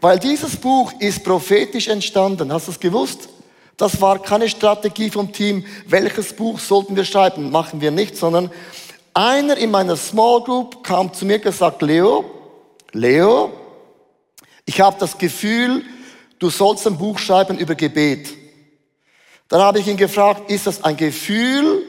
weil 0.00 0.18
dieses 0.18 0.56
Buch 0.56 0.92
ist 0.98 1.22
prophetisch 1.22 1.88
entstanden. 1.88 2.52
Hast 2.52 2.66
du 2.66 2.72
es 2.72 2.80
gewusst? 2.80 3.28
Das 3.82 4.00
war 4.00 4.20
keine 4.20 4.48
Strategie 4.48 5.10
vom 5.10 5.32
Team, 5.32 5.64
welches 5.88 6.32
Buch 6.34 6.60
sollten 6.60 6.94
wir 6.94 7.04
schreiben. 7.04 7.50
Machen 7.50 7.80
wir 7.80 7.90
nicht, 7.90 8.16
sondern 8.16 8.48
einer 9.12 9.56
in 9.56 9.72
meiner 9.72 9.96
Small 9.96 10.40
Group 10.44 10.84
kam 10.84 11.12
zu 11.12 11.26
mir 11.26 11.34
und 11.34 11.42
gesagt, 11.42 11.82
Leo, 11.82 12.24
Leo, 12.92 13.50
ich 14.66 14.80
habe 14.80 14.96
das 15.00 15.18
Gefühl, 15.18 15.82
du 16.38 16.48
sollst 16.48 16.86
ein 16.86 16.96
Buch 16.96 17.18
schreiben 17.18 17.58
über 17.58 17.74
Gebet. 17.74 18.32
Dann 19.48 19.60
habe 19.60 19.80
ich 19.80 19.88
ihn 19.88 19.96
gefragt, 19.96 20.48
ist 20.48 20.68
das 20.68 20.84
ein 20.84 20.96
Gefühl 20.96 21.82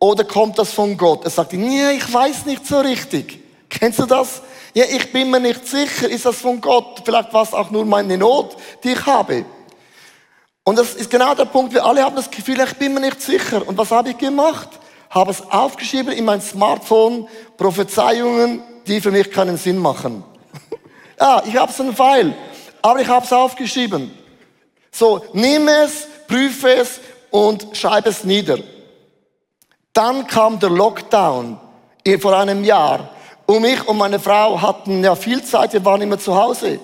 oder 0.00 0.24
kommt 0.24 0.58
das 0.58 0.72
von 0.72 0.96
Gott? 0.96 1.22
Er 1.22 1.30
sagte, 1.30 1.56
nee, 1.56 1.92
ich 1.92 2.12
weiß 2.12 2.44
nicht 2.46 2.66
so 2.66 2.80
richtig. 2.80 3.38
Kennst 3.68 4.00
du 4.00 4.06
das? 4.06 4.42
Ja, 4.74 4.84
ich 4.84 5.12
bin 5.12 5.30
mir 5.30 5.38
nicht 5.38 5.64
sicher, 5.64 6.08
ist 6.08 6.26
das 6.26 6.38
von 6.38 6.60
Gott? 6.60 7.02
Vielleicht 7.04 7.32
war 7.32 7.44
es 7.44 7.54
auch 7.54 7.70
nur 7.70 7.84
meine 7.84 8.18
Not, 8.18 8.56
die 8.82 8.90
ich 8.90 9.06
habe. 9.06 9.44
Und 10.64 10.78
das 10.78 10.94
ist 10.94 11.10
genau 11.10 11.34
der 11.34 11.46
Punkt, 11.46 11.72
wir 11.72 11.84
alle 11.84 12.02
haben 12.02 12.16
das 12.16 12.30
Gefühl, 12.30 12.60
ich 12.60 12.74
bin 12.74 12.94
mir 12.94 13.00
nicht 13.00 13.20
sicher. 13.20 13.66
Und 13.66 13.78
was 13.78 13.90
habe 13.90 14.10
ich 14.10 14.18
gemacht? 14.18 14.68
Habe 15.08 15.30
es 15.30 15.42
aufgeschrieben 15.50 16.12
in 16.12 16.24
mein 16.24 16.40
Smartphone, 16.40 17.26
Prophezeiungen, 17.56 18.62
die 18.86 19.00
für 19.00 19.10
mich 19.10 19.30
keinen 19.30 19.56
Sinn 19.56 19.78
machen. 19.78 20.22
ja, 21.18 21.42
ich 21.46 21.56
habe 21.56 21.72
es 21.72 21.80
einen 21.80 21.94
Pfeil, 21.94 22.34
aber 22.82 23.00
ich 23.00 23.08
habe 23.08 23.24
es 23.24 23.32
aufgeschrieben. 23.32 24.12
So, 24.92 25.24
nimm 25.32 25.68
es, 25.68 26.06
prüfe 26.28 26.74
es 26.74 27.00
und 27.30 27.76
schreibe 27.76 28.10
es 28.10 28.24
nieder. 28.24 28.58
Dann 29.92 30.26
kam 30.26 30.58
der 30.58 30.70
Lockdown 30.70 31.58
vor 32.20 32.36
einem 32.36 32.64
Jahr. 32.64 33.10
Und 33.46 33.64
ich 33.64 33.86
und 33.88 33.98
meine 33.98 34.20
Frau 34.20 34.60
hatten 34.60 35.02
ja 35.02 35.16
viel 35.16 35.42
Zeit, 35.42 35.72
wir 35.72 35.84
waren 35.84 36.00
immer 36.02 36.18
zu 36.18 36.34
Hause. 36.34 36.78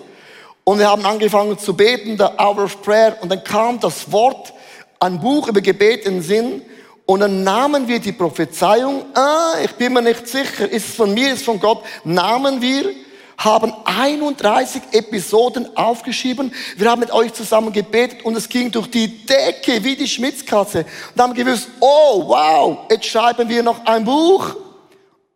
Und 0.68 0.80
wir 0.80 0.88
haben 0.88 1.06
angefangen 1.06 1.56
zu 1.60 1.76
beten, 1.76 2.16
der 2.16 2.40
Hour 2.40 2.64
of 2.64 2.82
Prayer. 2.82 3.16
Und 3.20 3.28
dann 3.28 3.44
kam 3.44 3.78
das 3.78 4.10
Wort, 4.10 4.52
ein 4.98 5.20
Buch 5.20 5.46
über 5.46 5.60
Gebet 5.60 6.04
in 6.06 6.22
Sinn. 6.22 6.60
Und 7.04 7.20
dann 7.20 7.44
nahmen 7.44 7.86
wir 7.86 8.00
die 8.00 8.10
Prophezeiung, 8.10 9.04
ah, 9.14 9.54
ich 9.62 9.70
bin 9.76 9.92
mir 9.92 10.02
nicht 10.02 10.26
sicher, 10.26 10.68
ist 10.68 10.88
es 10.88 10.94
von 10.96 11.14
mir, 11.14 11.28
ist 11.28 11.36
es 11.36 11.42
von 11.44 11.60
Gott, 11.60 11.84
nahmen 12.02 12.60
wir 12.60 12.92
haben 13.38 13.72
31 13.84 14.82
Episoden 14.92 15.76
aufgeschrieben. 15.76 16.52
Wir 16.76 16.90
haben 16.90 17.00
mit 17.00 17.12
euch 17.12 17.32
zusammen 17.32 17.72
gebetet 17.72 18.24
und 18.24 18.36
es 18.36 18.48
ging 18.48 18.72
durch 18.72 18.90
die 18.90 19.24
Decke 19.26 19.84
wie 19.84 19.94
die 19.94 20.08
Schmitzkatze. 20.08 20.84
Und 21.14 21.22
haben 21.22 21.34
gewusst, 21.34 21.68
oh 21.78 22.24
wow, 22.26 22.78
jetzt 22.90 23.06
schreiben 23.06 23.48
wir 23.48 23.62
noch 23.62 23.84
ein 23.84 24.04
Buch. 24.04 24.56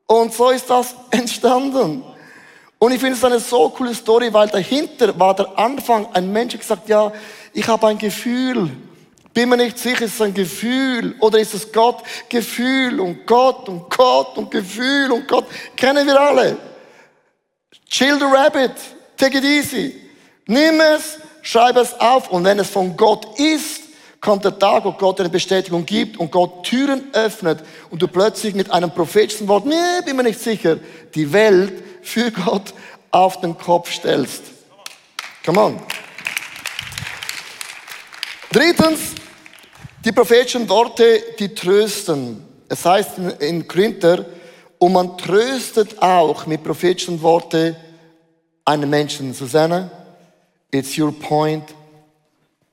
Und 0.06 0.34
so 0.34 0.50
ist 0.50 0.68
das 0.70 0.96
entstanden. 1.10 2.02
Und 2.82 2.92
ich 2.92 2.98
finde 2.98 3.14
es 3.14 3.22
eine 3.22 3.38
so 3.38 3.68
coole 3.68 3.94
Story, 3.94 4.32
weil 4.32 4.48
dahinter 4.48 5.16
war 5.20 5.34
der 5.36 5.58
Anfang, 5.58 6.06
ein 6.14 6.32
Mensch 6.32 6.54
hat 6.54 6.60
gesagt, 6.60 6.88
ja, 6.88 7.12
ich 7.52 7.68
habe 7.68 7.86
ein 7.86 7.98
Gefühl. 7.98 8.70
Bin 9.34 9.50
mir 9.50 9.58
nicht 9.58 9.78
sicher, 9.78 10.06
ist 10.06 10.14
es 10.14 10.22
ein 10.22 10.32
Gefühl 10.32 11.14
oder 11.20 11.38
ist 11.38 11.52
es 11.52 11.70
Gott? 11.70 12.02
Gefühl 12.30 12.98
und 12.98 13.26
Gott 13.26 13.68
und 13.68 13.90
Gott 13.90 14.38
und 14.38 14.50
Gefühl 14.50 15.12
und 15.12 15.28
Gott. 15.28 15.44
Kennen 15.76 16.06
wir 16.06 16.18
alle. 16.18 16.56
Chill 17.90 18.18
the 18.18 18.24
rabbit. 18.24 18.72
Take 19.18 19.36
it 19.36 19.44
easy. 19.44 20.00
Nimm 20.46 20.80
es, 20.80 21.18
schreib 21.42 21.76
es 21.76 21.92
auf 22.00 22.30
und 22.30 22.44
wenn 22.44 22.58
es 22.60 22.70
von 22.70 22.96
Gott 22.96 23.38
ist, 23.38 23.82
kommt 24.22 24.46
der 24.46 24.58
Tag, 24.58 24.86
wo 24.86 24.92
Gott 24.92 25.20
eine 25.20 25.28
Bestätigung 25.28 25.84
gibt 25.84 26.16
und 26.16 26.32
Gott 26.32 26.64
Türen 26.64 27.12
öffnet 27.12 27.58
und 27.90 28.00
du 28.00 28.08
plötzlich 28.08 28.54
mit 28.54 28.70
einem 28.70 28.90
prophetischen 28.90 29.48
Wort, 29.48 29.66
nee, 29.66 30.00
bin 30.06 30.16
mir 30.16 30.22
nicht 30.22 30.40
sicher, 30.40 30.78
die 31.14 31.30
Welt 31.30 31.89
für 32.02 32.30
Gott 32.30 32.74
auf 33.10 33.40
den 33.40 33.56
Kopf 33.56 33.92
stellst. 33.92 34.42
Come 35.44 35.60
on. 35.60 35.80
Drittens, 38.52 39.14
die 40.04 40.12
prophetischen 40.12 40.68
Worte, 40.68 41.22
die 41.38 41.54
trösten. 41.54 42.44
Es 42.68 42.84
heißt 42.84 43.18
in 43.40 43.66
Korinther, 43.66 44.26
und 44.78 44.92
man 44.92 45.18
tröstet 45.18 46.00
auch 46.00 46.46
mit 46.46 46.64
prophetischen 46.64 47.20
Worten 47.20 47.76
einen 48.64 48.88
Menschen. 48.88 49.34
Susanne, 49.34 49.90
it's 50.70 50.96
your 50.96 51.12
point 51.12 51.74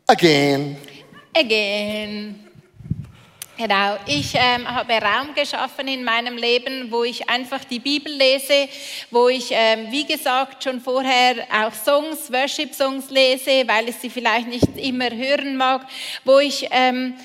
again. 0.07 0.77
Again. 1.35 2.46
Genau, 3.57 3.97
ich 4.05 4.35
ähm, 4.35 4.67
habe 4.67 4.93
Raum 4.93 5.33
geschaffen 5.33 5.87
in 5.87 6.03
meinem 6.03 6.37
Leben, 6.37 6.91
wo 6.91 7.03
ich 7.03 7.27
einfach 7.27 7.63
die 7.63 7.79
Bibel 7.79 8.13
lese, 8.13 8.69
wo 9.09 9.29
ich, 9.29 9.47
ähm, 9.49 9.87
wie 9.89 10.05
gesagt, 10.05 10.63
schon 10.63 10.79
vorher 10.79 11.37
auch 11.51 11.73
Songs, 11.73 12.31
Worship-Songs 12.31 13.09
lese, 13.09 13.67
weil 13.67 13.89
ich 13.89 13.95
sie 13.95 14.11
vielleicht 14.11 14.47
nicht 14.47 14.77
immer 14.77 15.09
hören 15.09 15.57
mag, 15.57 15.87
wo 16.23 16.37
ich... 16.37 16.67
Ähm, 16.69 17.15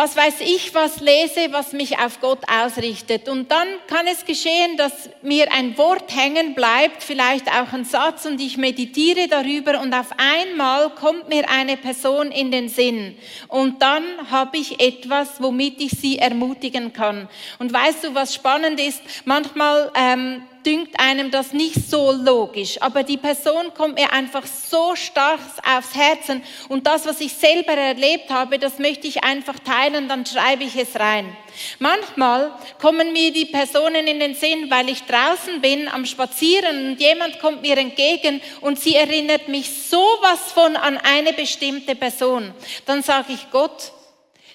was 0.00 0.16
weiß 0.16 0.40
ich 0.40 0.74
was 0.74 1.00
lese, 1.00 1.48
was 1.50 1.74
mich 1.74 1.98
auf 1.98 2.22
Gott 2.22 2.38
ausrichtet. 2.48 3.28
Und 3.28 3.52
dann 3.52 3.68
kann 3.86 4.06
es 4.06 4.24
geschehen, 4.24 4.78
dass 4.78 5.10
mir 5.20 5.52
ein 5.52 5.76
Wort 5.76 6.16
hängen 6.16 6.54
bleibt, 6.54 7.02
vielleicht 7.02 7.46
auch 7.48 7.70
ein 7.74 7.84
Satz, 7.84 8.24
und 8.24 8.40
ich 8.40 8.56
meditiere 8.56 9.28
darüber 9.28 9.78
und 9.82 9.92
auf 9.92 10.06
einmal 10.16 10.88
kommt 10.94 11.28
mir 11.28 11.50
eine 11.50 11.76
Person 11.76 12.30
in 12.30 12.50
den 12.50 12.70
Sinn. 12.70 13.14
Und 13.48 13.82
dann 13.82 14.02
habe 14.30 14.56
ich 14.56 14.80
etwas, 14.80 15.38
womit 15.42 15.82
ich 15.82 15.90
sie 15.90 16.16
ermutigen 16.16 16.94
kann. 16.94 17.28
Und 17.58 17.70
weißt 17.70 18.04
du, 18.04 18.14
was 18.14 18.34
spannend 18.34 18.80
ist? 18.80 19.02
Manchmal 19.26 19.92
ähm, 19.94 20.42
dünkt 20.64 20.98
einem 20.98 21.30
das 21.30 21.52
nicht 21.52 21.88
so 21.88 22.12
logisch, 22.12 22.80
aber 22.80 23.02
die 23.02 23.16
Person 23.16 23.72
kommt 23.74 23.96
mir 23.96 24.12
einfach 24.12 24.46
so 24.46 24.94
stark 24.96 25.40
aufs 25.66 25.94
Herzen 25.94 26.42
und 26.68 26.86
das, 26.86 27.06
was 27.06 27.20
ich 27.20 27.32
selber 27.32 27.72
erlebt 27.72 28.30
habe, 28.30 28.58
das 28.58 28.78
möchte 28.78 29.06
ich 29.06 29.24
einfach 29.24 29.58
teilen, 29.58 30.08
dann 30.08 30.26
schreibe 30.26 30.64
ich 30.64 30.76
es 30.76 30.98
rein. 30.98 31.36
Manchmal 31.78 32.52
kommen 32.80 33.12
mir 33.12 33.32
die 33.32 33.46
Personen 33.46 34.06
in 34.06 34.20
den 34.20 34.34
Sinn, 34.34 34.70
weil 34.70 34.88
ich 34.88 35.02
draußen 35.04 35.60
bin 35.60 35.88
am 35.88 36.04
Spazieren 36.06 36.90
und 36.90 37.00
jemand 37.00 37.40
kommt 37.40 37.62
mir 37.62 37.78
entgegen 37.78 38.40
und 38.60 38.78
sie 38.78 38.96
erinnert 38.96 39.48
mich 39.48 39.70
sowas 39.88 40.52
von 40.54 40.76
an 40.76 40.98
eine 40.98 41.32
bestimmte 41.32 41.94
Person. 41.94 42.54
Dann 42.86 43.02
sage 43.02 43.32
ich 43.32 43.50
Gott, 43.50 43.92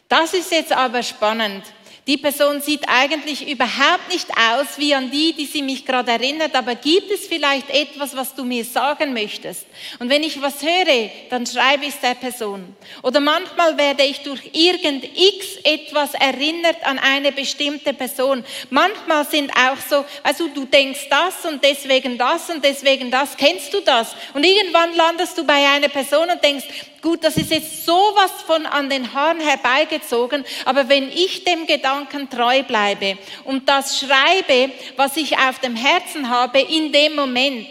das 0.07 0.33
ist 0.33 0.51
jetzt 0.51 0.71
aber 0.71 1.01
spannend. 1.03 1.63
Die 2.07 2.17
Person 2.17 2.61
sieht 2.61 2.87
eigentlich 2.87 3.49
überhaupt 3.49 4.09
nicht 4.11 4.27
aus 4.29 4.77
wie 4.77 4.93
an 4.93 5.09
die, 5.09 5.33
die 5.33 5.47
sie 5.47 5.63
mich 5.63 5.87
gerade 5.87 6.11
erinnert, 6.11 6.53
aber 6.53 6.75
gibt 6.75 7.09
es 7.09 7.25
vielleicht 7.25 7.67
etwas, 7.71 8.15
was 8.15 8.35
du 8.35 8.43
mir 8.43 8.63
sagen 8.63 9.11
möchtest? 9.11 9.65
Und 9.97 10.09
wenn 10.09 10.21
ich 10.21 10.39
was 10.39 10.61
höre, 10.61 11.09
dann 11.31 11.47
schreibe 11.47 11.85
ich 11.85 11.95
es 11.95 11.99
der 11.99 12.13
Person. 12.13 12.75
Oder 13.01 13.19
manchmal 13.21 13.75
werde 13.75 14.03
ich 14.03 14.19
durch 14.19 14.39
irgend 14.53 15.03
X 15.03 15.57
etwas 15.63 16.13
erinnert 16.13 16.85
an 16.85 16.99
eine 16.99 17.31
bestimmte 17.31 17.91
Person. 17.91 18.45
Manchmal 18.69 19.25
sind 19.25 19.51
auch 19.53 19.77
so, 19.89 20.05
also 20.21 20.47
du 20.49 20.65
denkst 20.65 21.07
das 21.09 21.51
und 21.51 21.63
deswegen 21.63 22.19
das 22.19 22.51
und 22.51 22.63
deswegen 22.63 23.09
das. 23.09 23.35
Kennst 23.35 23.73
du 23.73 23.79
das? 23.81 24.15
Und 24.35 24.45
irgendwann 24.45 24.95
landest 24.95 25.39
du 25.39 25.43
bei 25.43 25.67
einer 25.67 25.89
Person 25.89 26.29
und 26.29 26.43
denkst, 26.43 26.65
gut, 27.05 27.23
das 27.23 27.37
ist 27.37 27.51
jetzt 27.51 27.85
sowas 27.85 28.31
von 28.47 28.65
an 28.65 28.89
den 28.89 29.13
Haaren 29.13 29.39
herbeigezogen, 29.39 30.43
aber 30.65 30.89
wenn 30.89 31.07
ich 31.07 31.43
dem 31.43 31.67
Gedanken 31.67 32.27
treu 32.31 32.63
bleibe 32.63 33.19
und 33.43 33.69
das 33.69 33.99
schreibe, 33.99 34.73
was 34.97 35.15
ich 35.15 35.37
auf 35.37 35.59
dem 35.59 35.75
Herzen 35.75 36.27
habe 36.31 36.59
in 36.59 36.91
dem 36.91 37.13
Moment, 37.13 37.67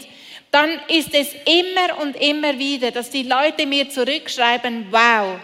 dann 0.52 0.70
ist 0.86 1.12
es 1.12 1.34
immer 1.46 2.00
und 2.00 2.14
immer 2.14 2.56
wieder, 2.60 2.92
dass 2.92 3.10
die 3.10 3.24
Leute 3.24 3.66
mir 3.66 3.90
zurückschreiben, 3.90 4.86
wow, 4.92 5.40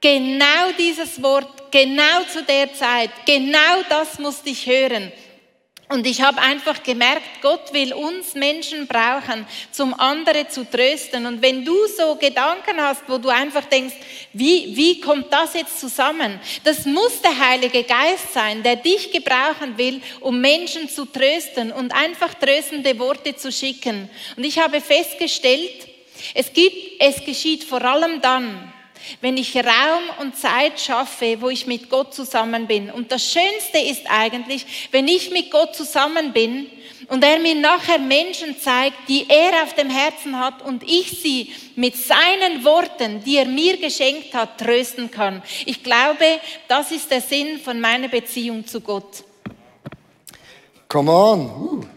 genau 0.00 0.70
dieses 0.78 1.20
Wort, 1.20 1.72
genau 1.72 2.22
zu 2.32 2.44
der 2.44 2.72
Zeit, 2.72 3.10
genau 3.26 3.82
das 3.88 4.20
musste 4.20 4.50
ich 4.50 4.64
hören. 4.64 5.10
Und 5.94 6.08
ich 6.08 6.22
habe 6.22 6.42
einfach 6.42 6.82
gemerkt, 6.82 7.40
Gott 7.40 7.72
will 7.72 7.92
uns 7.92 8.34
Menschen 8.34 8.88
brauchen, 8.88 9.46
zum 9.70 9.94
andere 9.94 10.48
zu 10.48 10.68
trösten. 10.68 11.24
Und 11.24 11.40
wenn 11.40 11.64
du 11.64 11.86
so 11.86 12.16
Gedanken 12.16 12.80
hast, 12.80 13.04
wo 13.06 13.16
du 13.18 13.28
einfach 13.28 13.64
denkst, 13.66 13.94
wie, 14.32 14.74
wie 14.74 15.00
kommt 15.00 15.32
das 15.32 15.54
jetzt 15.54 15.78
zusammen? 15.78 16.40
Das 16.64 16.84
muss 16.84 17.22
der 17.22 17.38
Heilige 17.38 17.84
Geist 17.84 18.32
sein, 18.34 18.64
der 18.64 18.74
dich 18.74 19.12
gebrauchen 19.12 19.78
will, 19.78 20.02
um 20.18 20.40
Menschen 20.40 20.88
zu 20.88 21.04
trösten 21.04 21.70
und 21.70 21.94
einfach 21.94 22.34
tröstende 22.34 22.98
Worte 22.98 23.36
zu 23.36 23.52
schicken. 23.52 24.10
Und 24.36 24.42
ich 24.42 24.58
habe 24.58 24.80
festgestellt, 24.80 25.86
es, 26.34 26.52
gibt, 26.52 27.00
es 27.00 27.24
geschieht 27.24 27.62
vor 27.62 27.82
allem 27.82 28.20
dann, 28.20 28.73
wenn 29.20 29.36
ich 29.36 29.56
Raum 29.56 30.02
und 30.20 30.36
Zeit 30.36 30.80
schaffe, 30.80 31.40
wo 31.40 31.50
ich 31.50 31.66
mit 31.66 31.90
Gott 31.90 32.14
zusammen 32.14 32.66
bin. 32.66 32.90
Und 32.90 33.12
das 33.12 33.24
Schönste 33.24 33.78
ist 33.78 34.02
eigentlich, 34.08 34.88
wenn 34.90 35.08
ich 35.08 35.30
mit 35.30 35.50
Gott 35.50 35.74
zusammen 35.74 36.32
bin 36.32 36.66
und 37.08 37.24
er 37.24 37.38
mir 37.38 37.54
nachher 37.54 37.98
Menschen 37.98 38.58
zeigt, 38.58 39.08
die 39.08 39.26
er 39.28 39.62
auf 39.62 39.74
dem 39.74 39.90
Herzen 39.90 40.38
hat 40.38 40.62
und 40.62 40.82
ich 40.82 41.20
sie 41.20 41.52
mit 41.76 41.96
seinen 41.96 42.64
Worten, 42.64 43.22
die 43.24 43.36
er 43.36 43.46
mir 43.46 43.76
geschenkt 43.76 44.34
hat, 44.34 44.58
trösten 44.58 45.10
kann. 45.10 45.42
Ich 45.66 45.82
glaube, 45.82 46.40
das 46.68 46.90
ist 46.90 47.10
der 47.10 47.20
Sinn 47.20 47.60
von 47.60 47.80
meiner 47.80 48.08
Beziehung 48.08 48.66
zu 48.66 48.80
Gott. 48.80 49.24
Come 50.88 51.10
on. 51.10 51.88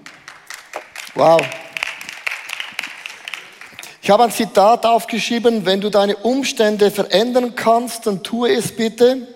Wow. 1.13 1.41
Ich 4.07 4.11
habe 4.11 4.23
ein 4.23 4.31
Zitat 4.31 4.85
aufgeschrieben, 4.85 5.65
wenn 5.65 5.81
du 5.81 5.89
deine 5.89 6.15
Umstände 6.15 6.91
verändern 6.91 7.55
kannst, 7.57 8.07
dann 8.07 8.23
tue 8.23 8.55
es 8.55 8.71
bitte. 8.71 9.27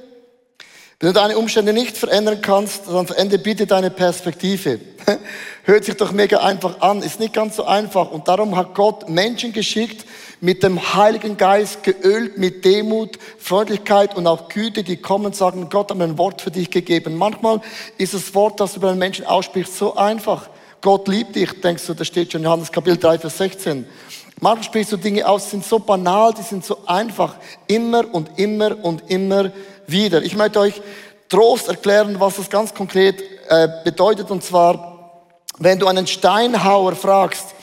Wenn 0.98 1.10
du 1.10 1.12
deine 1.12 1.38
Umstände 1.38 1.74
nicht 1.74 1.98
verändern 1.98 2.40
kannst, 2.42 2.88
dann 2.88 3.06
verändere 3.06 3.40
bitte 3.40 3.68
deine 3.68 3.90
Perspektive. 3.90 4.80
Hört 5.66 5.84
sich 5.84 5.98
doch 5.98 6.14
mega 6.14 6.38
einfach 6.38 6.80
an, 6.80 7.02
ist 7.02 7.20
nicht 7.20 7.34
ganz 7.34 7.58
so 7.58 7.66
einfach. 7.66 8.12
Und 8.12 8.30
darum 8.30 8.56
hat 8.56 8.74
Gott 8.74 9.10
Menschen 9.10 9.52
geschickt, 9.52 10.06
mit 10.40 10.64
dem 10.64 10.94
Heiligen 10.94 11.36
Geist 11.36 11.84
geölt, 11.84 12.38
mit 12.38 12.64
Demut, 12.64 13.20
Freundlichkeit 13.40 14.16
und 14.16 14.26
auch 14.26 14.48
Güte, 14.48 14.84
die 14.86 14.96
kommen 14.96 15.26
und 15.26 15.36
sagen, 15.36 15.68
Gott 15.70 15.90
hat 15.90 15.98
mir 15.98 16.06
ein 16.06 16.18
Wort 16.18 16.42
für 16.42 16.52
dich 16.52 16.72
gegeben. 16.72 17.18
Manchmal 17.18 17.60
ist 17.98 18.14
das 18.14 18.34
Wort, 18.34 18.62
das 18.62 18.76
du 18.76 18.80
bei 18.80 18.88
einem 18.88 19.00
Menschen 19.00 19.26
aussprichst, 19.26 19.78
so 19.78 19.96
einfach. 19.96 20.48
Gott 20.80 21.10
liebt 21.10 21.36
dich, 21.36 21.60
denkst 21.60 21.86
du, 21.88 21.94
das 21.94 22.08
steht 22.08 22.32
schon 22.32 22.40
in 22.40 22.46
Johannes 22.46 22.72
Kapitel 22.72 22.98
3, 22.98 23.20
Vers 23.20 23.38
16. 23.38 23.86
Manchmal 24.44 24.64
sprichst 24.64 24.92
du 24.92 24.98
Dinge 24.98 25.28
aus, 25.28 25.52
sind 25.52 25.64
so 25.64 25.78
banal, 25.78 26.34
die 26.34 26.42
sind 26.42 26.66
so 26.66 26.80
einfach. 26.88 27.36
Immer 27.68 28.12
und 28.12 28.40
immer 28.40 28.76
und 28.84 29.04
immer 29.12 29.52
wieder. 29.86 30.24
Ich 30.24 30.36
möchte 30.36 30.60
euch 30.60 30.82
Trost 31.30 31.68
erklären, 31.68 32.20
was 32.20 32.38
das 32.38 32.50
ganz 32.50 32.74
konkret 32.74 33.22
äh, 33.48 33.68
bedeutet. 33.84 34.32
Und 34.32 34.44
zwar, 34.44 35.28
wenn 35.60 35.78
du 35.78 35.86
einen 35.86 36.08
Steinhauer 36.08 36.96
fragst, 36.96 37.54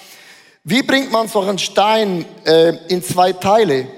wie 0.62 0.84
bringt 0.84 1.10
man 1.10 1.26
so 1.26 1.40
einen 1.40 1.58
Stein 1.58 2.24
äh, 2.44 2.76
in 2.86 3.02
zwei 3.02 3.32
Teile? 3.32 3.88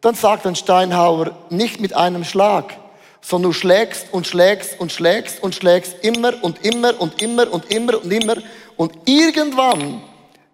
Dann 0.00 0.14
sagt 0.14 0.46
ein 0.46 0.56
Steinhauer 0.56 1.36
nicht 1.50 1.78
mit 1.78 1.94
einem 1.94 2.24
Schlag, 2.24 2.74
sondern 3.20 3.50
du 3.50 3.52
schlägst 3.52 4.06
und 4.12 4.26
schlägst 4.26 4.80
und 4.80 4.92
schlägst 4.92 5.42
und 5.42 5.54
schlägst 5.54 5.96
immer 6.02 6.42
und 6.42 6.64
immer 6.64 6.98
und 6.98 7.20
immer 7.20 7.52
und 7.52 7.70
immer 7.70 8.02
und 8.02 8.10
immer. 8.10 8.36
Und 8.76 8.92
irgendwann 9.04 10.00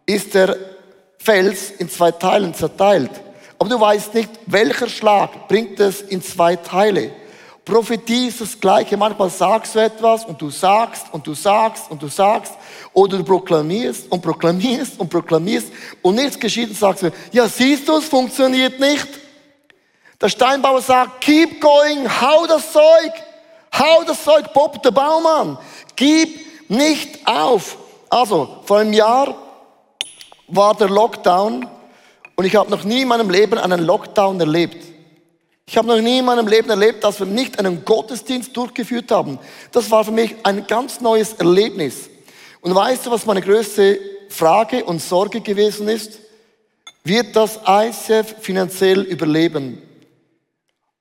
ist 0.04 0.34
der 0.34 0.56
Fels 1.22 1.70
in 1.70 1.90
zwei 1.90 2.12
Teilen 2.12 2.54
zerteilt. 2.54 3.10
Aber 3.58 3.68
du 3.68 3.78
weißt 3.78 4.14
nicht, 4.14 4.30
welcher 4.46 4.88
Schlag 4.88 5.48
bringt 5.48 5.78
es 5.78 6.00
in 6.00 6.22
zwei 6.22 6.56
Teile. 6.56 7.12
Prophetie 7.62 8.28
ist 8.28 8.40
das 8.40 8.58
Gleiche. 8.58 8.96
Manchmal 8.96 9.28
sagst 9.28 9.74
du 9.74 9.80
etwas 9.80 10.24
und 10.24 10.40
du 10.40 10.48
sagst 10.48 11.04
und 11.12 11.26
du 11.26 11.34
sagst 11.34 11.90
und 11.90 12.02
du 12.02 12.08
sagst 12.08 12.54
oder 12.94 13.18
du 13.18 13.24
proklamierst 13.24 14.10
und 14.10 14.22
proklamierst 14.22 14.98
und 14.98 15.10
proklamierst 15.10 15.68
und 16.00 16.14
nichts 16.14 16.40
geschieht 16.40 16.70
und 16.70 16.78
sagst 16.78 17.02
du, 17.02 17.12
ja 17.32 17.46
siehst 17.46 17.86
du, 17.86 17.98
es 17.98 18.06
funktioniert 18.06 18.80
nicht. 18.80 19.06
Der 20.20 20.30
Steinbauer 20.30 20.80
sagt, 20.80 21.20
keep 21.20 21.60
going, 21.60 22.08
hau 22.20 22.46
das 22.46 22.72
Zeug, 22.72 23.12
hau 23.78 24.04
das 24.06 24.24
Zeug, 24.24 24.52
Bob 24.54 24.82
der 24.82 24.90
Baumann, 24.90 25.58
gib 25.96 26.40
nicht 26.70 27.26
auf. 27.26 27.76
Also, 28.08 28.62
vor 28.64 28.78
einem 28.78 28.94
Jahr 28.94 29.49
war 30.50 30.74
der 30.74 30.88
Lockdown 30.88 31.66
und 32.36 32.44
ich 32.44 32.56
habe 32.56 32.70
noch 32.70 32.84
nie 32.84 33.02
in 33.02 33.08
meinem 33.08 33.30
Leben 33.30 33.58
einen 33.58 33.80
Lockdown 33.80 34.40
erlebt. 34.40 34.84
Ich 35.66 35.76
habe 35.76 35.86
noch 35.86 36.00
nie 36.00 36.18
in 36.18 36.24
meinem 36.24 36.48
Leben 36.48 36.68
erlebt, 36.68 37.04
dass 37.04 37.20
wir 37.20 37.26
nicht 37.26 37.58
einen 37.58 37.84
Gottesdienst 37.84 38.56
durchgeführt 38.56 39.10
haben. 39.12 39.38
Das 39.70 39.90
war 39.90 40.04
für 40.04 40.10
mich 40.10 40.34
ein 40.42 40.66
ganz 40.66 41.00
neues 41.00 41.34
Erlebnis. 41.34 42.10
Und 42.60 42.74
weißt 42.74 43.06
du, 43.06 43.10
was 43.10 43.24
meine 43.24 43.40
größte 43.40 44.00
Frage 44.28 44.84
und 44.84 45.00
Sorge 45.00 45.40
gewesen 45.40 45.88
ist? 45.88 46.18
Wird 47.04 47.36
das 47.36 47.60
ICF 47.66 48.36
finanziell 48.40 49.02
überleben? 49.02 49.80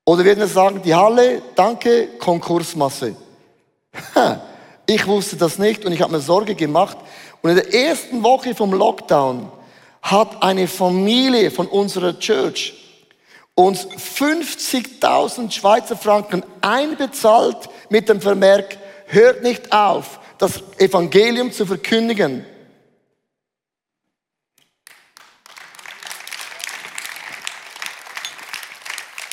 Oder 0.05 0.23
werden 0.23 0.39
wir 0.39 0.47
sagen, 0.47 0.81
die 0.83 0.93
Halle, 0.93 1.41
danke, 1.55 2.07
Konkursmasse. 2.19 3.15
Ich 4.85 5.05
wusste 5.05 5.35
das 5.35 5.59
nicht 5.59 5.85
und 5.85 5.91
ich 5.91 6.01
habe 6.01 6.12
mir 6.12 6.19
Sorge 6.19 6.55
gemacht, 6.55 6.97
und 7.41 7.52
in 7.52 7.56
der 7.56 7.73
ersten 7.73 8.23
Woche 8.23 8.54
vom 8.56 8.73
Lockdown 8.73 9.52
hat 10.02 10.43
eine 10.43 10.67
Familie 10.67 11.52
von 11.52 11.67
unserer 11.67 12.17
Church 12.19 12.73
uns 13.56 13.86
50.000 13.86 15.52
Schweizer 15.52 15.97
Franken 15.97 16.43
einbezahlt 16.62 17.69
mit 17.89 18.08
dem 18.08 18.21
Vermerk, 18.21 18.78
hört 19.08 19.43
nicht 19.43 19.73
auf, 19.73 20.19
das 20.38 20.63
Evangelium 20.78 21.52
zu 21.52 21.65
verkündigen. 21.65 22.45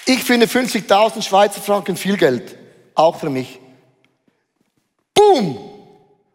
Ich 0.07 0.23
finde 0.25 0.47
50.000 0.47 1.23
Schweizer 1.23 1.61
Franken 1.61 1.97
viel 1.97 2.17
Geld, 2.17 2.57
auch 2.95 3.17
für 3.17 3.31
mich. 3.31 3.61
Boom! 5.15 5.57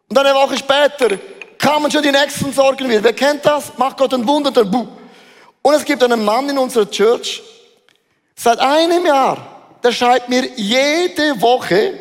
Und 0.10 0.18
eine 0.18 0.34
Woche 0.34 0.58
später 0.58 1.18
kamen 1.62 1.92
schon 1.92 2.04
die 2.04 2.12
nächsten 2.12 2.52
Sorgen 2.52 2.90
wieder. 2.90 3.04
Wer 3.04 3.14
kennt 3.14 3.46
das? 3.46 3.78
Macht 3.78 3.98
Gott 3.98 4.14
ein 4.14 4.28
Wunder, 4.28 4.52
dann 4.52 4.70
buh. 4.70 4.88
Und 5.62 5.74
es 5.76 5.86
gibt 5.86 6.04
einen 6.04 6.26
Mann 6.26 6.50
in 6.50 6.58
unserer 6.58 6.90
Church, 6.90 7.42
seit 8.36 8.60
einem 8.60 9.06
Jahr 9.06 9.52
der 9.84 9.92
schreibt 9.92 10.30
mir 10.30 10.48
jede 10.56 11.42
Woche, 11.42 11.94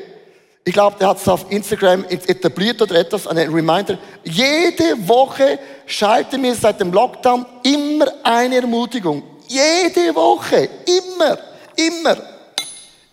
ich 0.65 0.73
glaube, 0.73 0.97
der 1.01 1.09
hat 1.09 1.17
es 1.19 1.29
auf 1.29 1.51
Instagram 1.51 2.05
etabliert 2.05 2.81
oder 2.83 2.97
etwas, 2.97 3.27
eine 3.27 3.43
Reminder. 3.43 3.99
Jede 4.25 5.09
Woche 5.09 5.59
schreibt 5.87 6.33
er 6.33 6.39
mir 6.39 6.55
seit 6.55 6.81
dem 6.81 6.93
Lockdown 6.93 7.47
immer 7.63 8.07
eine 8.23 8.57
Ermutigung. 8.57 9.23
Jede 9.49 10.15
Woche. 10.15 10.69
Immer. 10.87 11.39
Immer. 11.75 12.17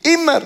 Immer. 0.03 0.41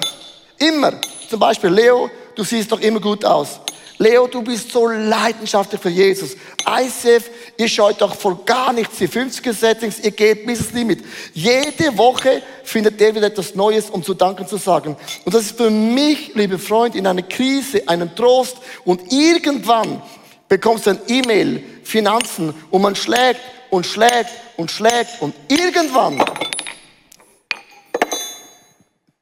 Immer. 0.57 0.93
Zum 1.29 1.39
Beispiel, 1.39 1.71
Leo, 1.71 2.09
du 2.35 2.43
siehst 2.43 2.71
doch 2.71 2.79
immer 2.79 2.99
gut 2.99 3.25
aus. 3.25 3.59
Leo, 4.01 4.25
du 4.25 4.41
bist 4.41 4.71
so 4.71 4.87
leidenschaftlich 4.87 5.79
für 5.79 5.89
Jesus. 5.89 6.35
ICF, 6.67 7.29
ihr 7.55 7.67
scheut 7.67 8.01
doch 8.01 8.15
vor 8.15 8.43
gar 8.45 8.73
nichts 8.73 8.97
die 8.97 9.07
50er-Settings, 9.07 9.99
ihr 9.99 10.09
geht 10.09 10.43
bis 10.47 10.59
ins 10.59 10.71
Limit. 10.71 11.05
Jede 11.35 11.95
Woche 11.95 12.41
findet 12.63 12.99
er 12.99 13.13
wieder 13.13 13.27
etwas 13.27 13.53
Neues, 13.53 13.91
um 13.91 14.01
zu 14.01 14.15
danken 14.15 14.47
zu 14.47 14.57
sagen. 14.57 14.97
Und 15.23 15.35
das 15.35 15.43
ist 15.43 15.57
für 15.57 15.69
mich, 15.69 16.33
liebe 16.33 16.57
Freunde, 16.57 16.97
in 16.97 17.05
einer 17.05 17.21
Krise, 17.21 17.87
einen 17.87 18.15
Trost. 18.15 18.57
Und 18.85 19.13
irgendwann 19.13 20.01
bekommst 20.49 20.87
du 20.87 20.89
ein 20.89 20.99
E-Mail, 21.07 21.63
Finanzen, 21.83 22.55
und 22.71 22.81
man 22.81 22.95
schlägt 22.95 23.41
und 23.69 23.85
schlägt 23.85 24.31
und 24.57 24.71
schlägt. 24.71 25.21
Und 25.21 25.35
irgendwann 25.47 26.25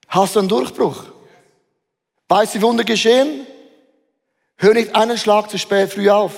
hast 0.08 0.36
du 0.36 0.40
einen 0.40 0.48
Durchbruch. 0.48 1.04
Weißt 2.30 2.56
du, 2.56 2.60
wie 2.60 2.62
Wunder 2.62 2.86
geschehen? 2.86 3.46
Hör 4.62 4.74
nicht 4.74 4.94
einen 4.94 5.18
Schlag 5.18 5.50
zu 5.50 5.58
spät 5.58 5.94
früh 5.94 6.10
auf. 6.10 6.34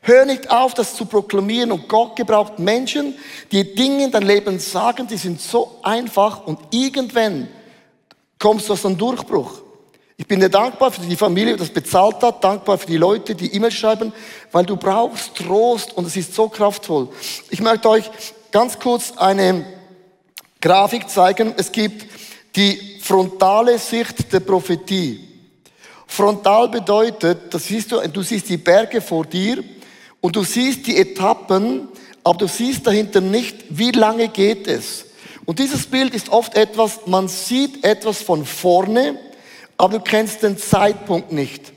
Hör 0.00 0.24
nicht 0.24 0.50
auf, 0.50 0.72
das 0.72 0.94
zu 0.94 1.04
proklamieren. 1.04 1.70
Und 1.70 1.86
Gott 1.86 2.16
gebraucht 2.16 2.58
Menschen, 2.58 3.14
die 3.52 3.74
Dinge 3.74 4.04
in 4.04 4.10
dein 4.10 4.22
Leben 4.22 4.58
sagen, 4.58 5.06
die 5.06 5.18
sind 5.18 5.40
so 5.40 5.78
einfach 5.82 6.46
und 6.46 6.58
irgendwann 6.70 7.48
kommst 8.38 8.68
du 8.68 8.72
aus 8.72 8.86
einem 8.86 8.96
Durchbruch. 8.96 9.60
Ich 10.16 10.26
bin 10.26 10.40
dir 10.40 10.48
dankbar 10.48 10.90
für 10.90 11.02
die 11.02 11.14
Familie, 11.14 11.52
die 11.52 11.58
das 11.58 11.68
bezahlt 11.68 12.22
hat, 12.22 12.42
dankbar 12.42 12.78
für 12.78 12.86
die 12.86 12.96
Leute, 12.96 13.34
die 13.34 13.54
E-Mails 13.54 13.74
schreiben, 13.74 14.14
weil 14.50 14.64
du 14.64 14.76
brauchst 14.76 15.34
Trost 15.34 15.94
und 15.94 16.06
es 16.06 16.16
ist 16.16 16.34
so 16.34 16.48
kraftvoll. 16.48 17.08
Ich 17.50 17.60
möchte 17.60 17.90
euch 17.90 18.10
ganz 18.50 18.78
kurz 18.78 19.12
eine 19.18 19.66
Grafik 20.62 21.10
zeigen. 21.10 21.52
Es 21.58 21.70
gibt 21.70 22.06
die 22.56 22.98
frontale 23.02 23.78
Sicht 23.78 24.32
der 24.32 24.40
Prophetie. 24.40 25.25
Frontal 26.06 26.68
bedeutet, 26.68 27.52
das 27.52 27.64
siehst 27.64 27.92
du, 27.92 28.00
du 28.08 28.22
siehst 28.22 28.48
die 28.48 28.56
Berge 28.56 29.00
vor 29.00 29.26
dir 29.26 29.62
und 30.20 30.36
du 30.36 30.42
siehst 30.42 30.86
die 30.86 30.96
Etappen, 30.96 31.88
aber 32.24 32.38
du 32.38 32.48
siehst 32.48 32.86
dahinter 32.86 33.20
nicht, 33.20 33.56
wie 33.68 33.90
lange 33.90 34.28
geht 34.28 34.66
es. 34.66 35.04
Und 35.44 35.58
dieses 35.58 35.86
Bild 35.86 36.14
ist 36.14 36.28
oft 36.30 36.56
etwas, 36.56 37.00
man 37.06 37.28
sieht 37.28 37.84
etwas 37.84 38.22
von 38.22 38.44
vorne, 38.44 39.18
aber 39.76 39.98
du 39.98 40.04
kennst 40.04 40.42
den 40.42 40.58
Zeitpunkt 40.58 41.32
nicht. 41.32 41.72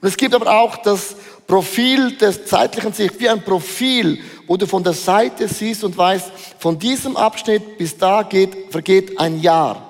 Und 0.00 0.08
es 0.08 0.16
gibt 0.16 0.34
aber 0.34 0.60
auch 0.60 0.76
das 0.76 1.16
Profil 1.46 2.16
des 2.18 2.44
zeitlichen 2.44 2.92
Sicht, 2.92 3.18
wie 3.18 3.28
ein 3.28 3.42
Profil, 3.42 4.20
wo 4.46 4.56
du 4.56 4.66
von 4.66 4.84
der 4.84 4.92
Seite 4.92 5.48
siehst 5.48 5.82
und 5.82 5.96
weißt, 5.96 6.30
von 6.58 6.78
diesem 6.78 7.16
Abschnitt 7.16 7.78
bis 7.78 7.96
da 7.96 8.22
geht, 8.22 8.70
vergeht 8.70 9.18
ein 9.18 9.40
Jahr. 9.40 9.87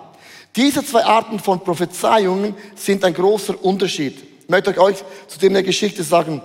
Diese 0.59 0.85
zwei 0.85 1.05
Arten 1.05 1.39
von 1.39 1.61
Prophezeiungen 1.61 2.53
sind 2.75 3.05
ein 3.05 3.15
großer 3.15 3.55
Unterschied. 3.63 4.17
Ich 4.43 4.49
möchte 4.49 4.77
euch 4.77 4.97
zu 5.29 5.39
dem 5.39 5.53
eine 5.53 5.63
Geschichte 5.63 6.03
sagen. 6.03 6.43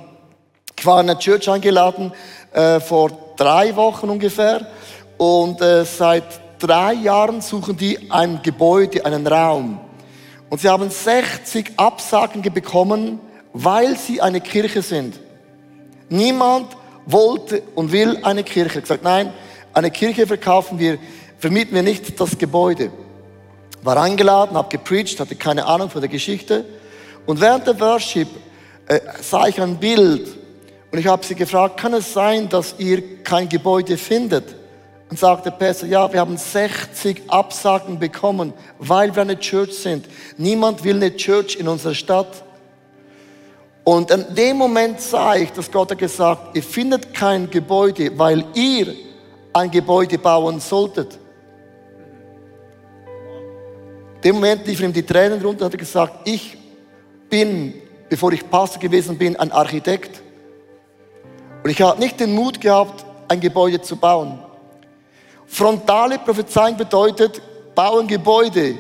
Ich 0.77 0.85
war 0.85 1.01
in 1.01 1.09
einer 1.09 1.17
Church 1.17 1.49
eingeladen 1.49 2.13
äh, 2.51 2.79
vor 2.79 3.09
drei 3.37 3.75
Wochen 3.75 4.11
ungefähr 4.11 4.67
und 5.17 5.59
äh, 5.63 5.83
seit 5.83 6.25
drei 6.59 6.93
Jahren 6.93 7.41
suchen 7.41 7.75
die 7.75 8.11
ein 8.11 8.39
Gebäude, 8.43 9.03
einen 9.03 9.25
Raum. 9.25 9.79
Und 10.51 10.61
sie 10.61 10.69
haben 10.69 10.91
60 10.91 11.71
Absagen 11.77 12.43
bekommen, 12.43 13.19
weil 13.51 13.97
sie 13.97 14.21
eine 14.21 14.41
Kirche 14.41 14.83
sind. 14.83 15.19
Niemand 16.09 16.67
wollte 17.07 17.63
und 17.73 17.91
will 17.91 18.19
eine 18.21 18.43
Kirche. 18.43 18.77
Ich 18.77 18.83
gesagt, 18.83 19.03
nein, 19.03 19.33
eine 19.73 19.89
Kirche 19.89 20.27
verkaufen 20.27 20.77
wir, 20.77 20.99
vermieten 21.39 21.73
wir 21.73 21.81
nicht 21.81 22.19
das 22.19 22.37
Gebäude 22.37 22.91
war 23.83 23.97
eingeladen, 23.97 24.57
habe 24.57 24.69
gepreacht, 24.69 25.19
hatte 25.19 25.35
keine 25.35 25.65
Ahnung 25.65 25.89
von 25.89 26.01
der 26.01 26.09
Geschichte. 26.09 26.65
Und 27.25 27.39
während 27.41 27.67
der 27.67 27.79
Worship 27.79 28.27
äh, 28.87 28.99
sah 29.21 29.47
ich 29.47 29.61
ein 29.61 29.77
Bild 29.77 30.27
und 30.91 30.99
ich 30.99 31.07
habe 31.07 31.25
sie 31.25 31.35
gefragt, 31.35 31.77
kann 31.79 31.93
es 31.93 32.13
sein, 32.13 32.49
dass 32.49 32.75
ihr 32.77 33.23
kein 33.23 33.49
Gebäude 33.49 33.97
findet? 33.97 34.55
Und 35.09 35.19
sagte 35.19 35.51
Pastor, 35.51 35.87
ja, 35.87 36.11
wir 36.11 36.19
haben 36.19 36.37
60 36.37 37.23
Absagen 37.27 37.99
bekommen, 37.99 38.53
weil 38.79 39.15
wir 39.15 39.21
eine 39.21 39.37
Church 39.37 39.73
sind. 39.73 40.07
Niemand 40.37 40.83
will 40.83 40.95
eine 40.95 41.15
Church 41.15 41.55
in 41.57 41.67
unserer 41.67 41.93
Stadt. 41.93 42.43
Und 43.83 44.09
in 44.09 44.33
dem 44.33 44.57
Moment 44.57 44.99
sah 45.01 45.35
ich, 45.35 45.51
dass 45.51 45.71
Gott 45.71 45.91
hat 45.91 45.99
gesagt, 45.99 46.55
ihr 46.55 46.63
findet 46.63 47.13
kein 47.13 47.49
Gebäude, 47.49 48.17
weil 48.17 48.45
ihr 48.55 48.93
ein 49.51 49.69
Gebäude 49.69 50.17
bauen 50.17 50.59
solltet 50.59 51.19
dem 54.23 54.35
Moment 54.35 54.65
liefen 54.65 54.85
ihm 54.85 54.93
die 54.93 55.03
Tränen 55.03 55.41
runter 55.41 55.65
hat 55.65 55.77
gesagt, 55.77 56.27
ich 56.27 56.57
bin, 57.29 57.73
bevor 58.09 58.31
ich 58.31 58.49
Pastor 58.49 58.79
gewesen 58.79 59.17
bin, 59.17 59.35
ein 59.35 59.51
Architekt. 59.51 60.21
Und 61.63 61.69
ich 61.69 61.81
habe 61.81 61.99
nicht 61.99 62.19
den 62.19 62.33
Mut 62.33 62.59
gehabt, 62.61 63.05
ein 63.27 63.39
Gebäude 63.39 63.81
zu 63.81 63.95
bauen. 63.95 64.39
Frontale 65.45 66.19
Prophezeiung 66.19 66.77
bedeutet, 66.77 67.41
bauen 67.75 68.07
Gebäude. 68.07 68.75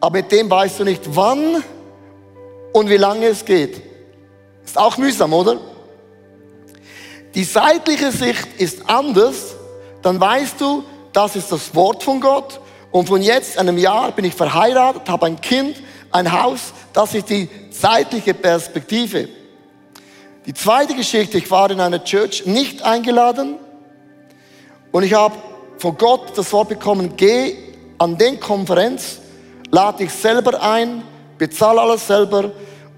Aber 0.00 0.18
mit 0.18 0.30
dem 0.32 0.50
weißt 0.50 0.80
du 0.80 0.84
nicht, 0.84 1.02
wann 1.14 1.62
und 2.72 2.88
wie 2.88 2.96
lange 2.96 3.26
es 3.26 3.44
geht. 3.44 3.82
Ist 4.64 4.78
auch 4.78 4.96
mühsam, 4.98 5.32
oder? 5.32 5.58
Die 7.34 7.44
seitliche 7.44 8.12
Sicht 8.12 8.48
ist 8.58 8.88
anders. 8.88 9.56
Dann 10.02 10.20
weißt 10.20 10.60
du, 10.60 10.84
das 11.12 11.36
ist 11.36 11.50
das 11.50 11.74
Wort 11.74 12.02
von 12.02 12.20
Gott 12.20 12.60
und 12.90 13.06
von 13.08 13.20
jetzt 13.20 13.58
einem 13.58 13.78
Jahr 13.78 14.12
bin 14.12 14.24
ich 14.24 14.34
verheiratet, 14.34 15.08
habe 15.08 15.26
ein 15.26 15.40
Kind, 15.40 15.76
ein 16.10 16.32
Haus. 16.32 16.72
Das 16.92 17.14
ist 17.14 17.28
die 17.28 17.48
zeitliche 17.70 18.34
Perspektive. 18.34 19.28
Die 20.46 20.54
zweite 20.54 20.94
Geschichte, 20.94 21.36
ich 21.38 21.50
war 21.50 21.70
in 21.70 21.80
einer 21.80 22.02
Church 22.02 22.46
nicht 22.46 22.82
eingeladen 22.82 23.56
und 24.92 25.02
ich 25.02 25.12
habe 25.12 25.34
von 25.76 25.96
Gott 25.98 26.36
das 26.36 26.52
Wort 26.52 26.70
bekommen, 26.70 27.12
geh 27.16 27.56
an 27.98 28.16
den 28.16 28.40
Konferenz, 28.40 29.18
lade 29.70 29.98
dich 29.98 30.12
selber 30.12 30.62
ein, 30.62 31.02
bezahle 31.36 31.80
alles 31.80 32.06
selber. 32.06 32.50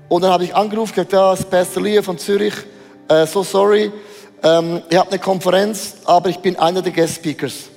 Und 0.08 0.22
dann 0.22 0.30
habe 0.30 0.44
ich 0.44 0.54
angerufen, 0.54 0.94
gesagt, 0.94 1.12
ja, 1.12 1.30
das 1.30 1.40
ist 1.40 1.50
Pastor 1.50 1.82
Lee 1.82 2.02
von 2.02 2.18
Zürich, 2.18 2.54
äh, 3.08 3.26
so 3.26 3.42
sorry, 3.42 3.92
ähm, 4.42 4.82
ich 4.88 4.96
habe 4.96 5.10
eine 5.10 5.18
Konferenz, 5.18 5.96
aber 6.04 6.28
ich 6.28 6.38
bin 6.38 6.56
einer 6.56 6.80
der 6.80 6.92
Guest 6.92 7.16
Speakers. 7.16 7.68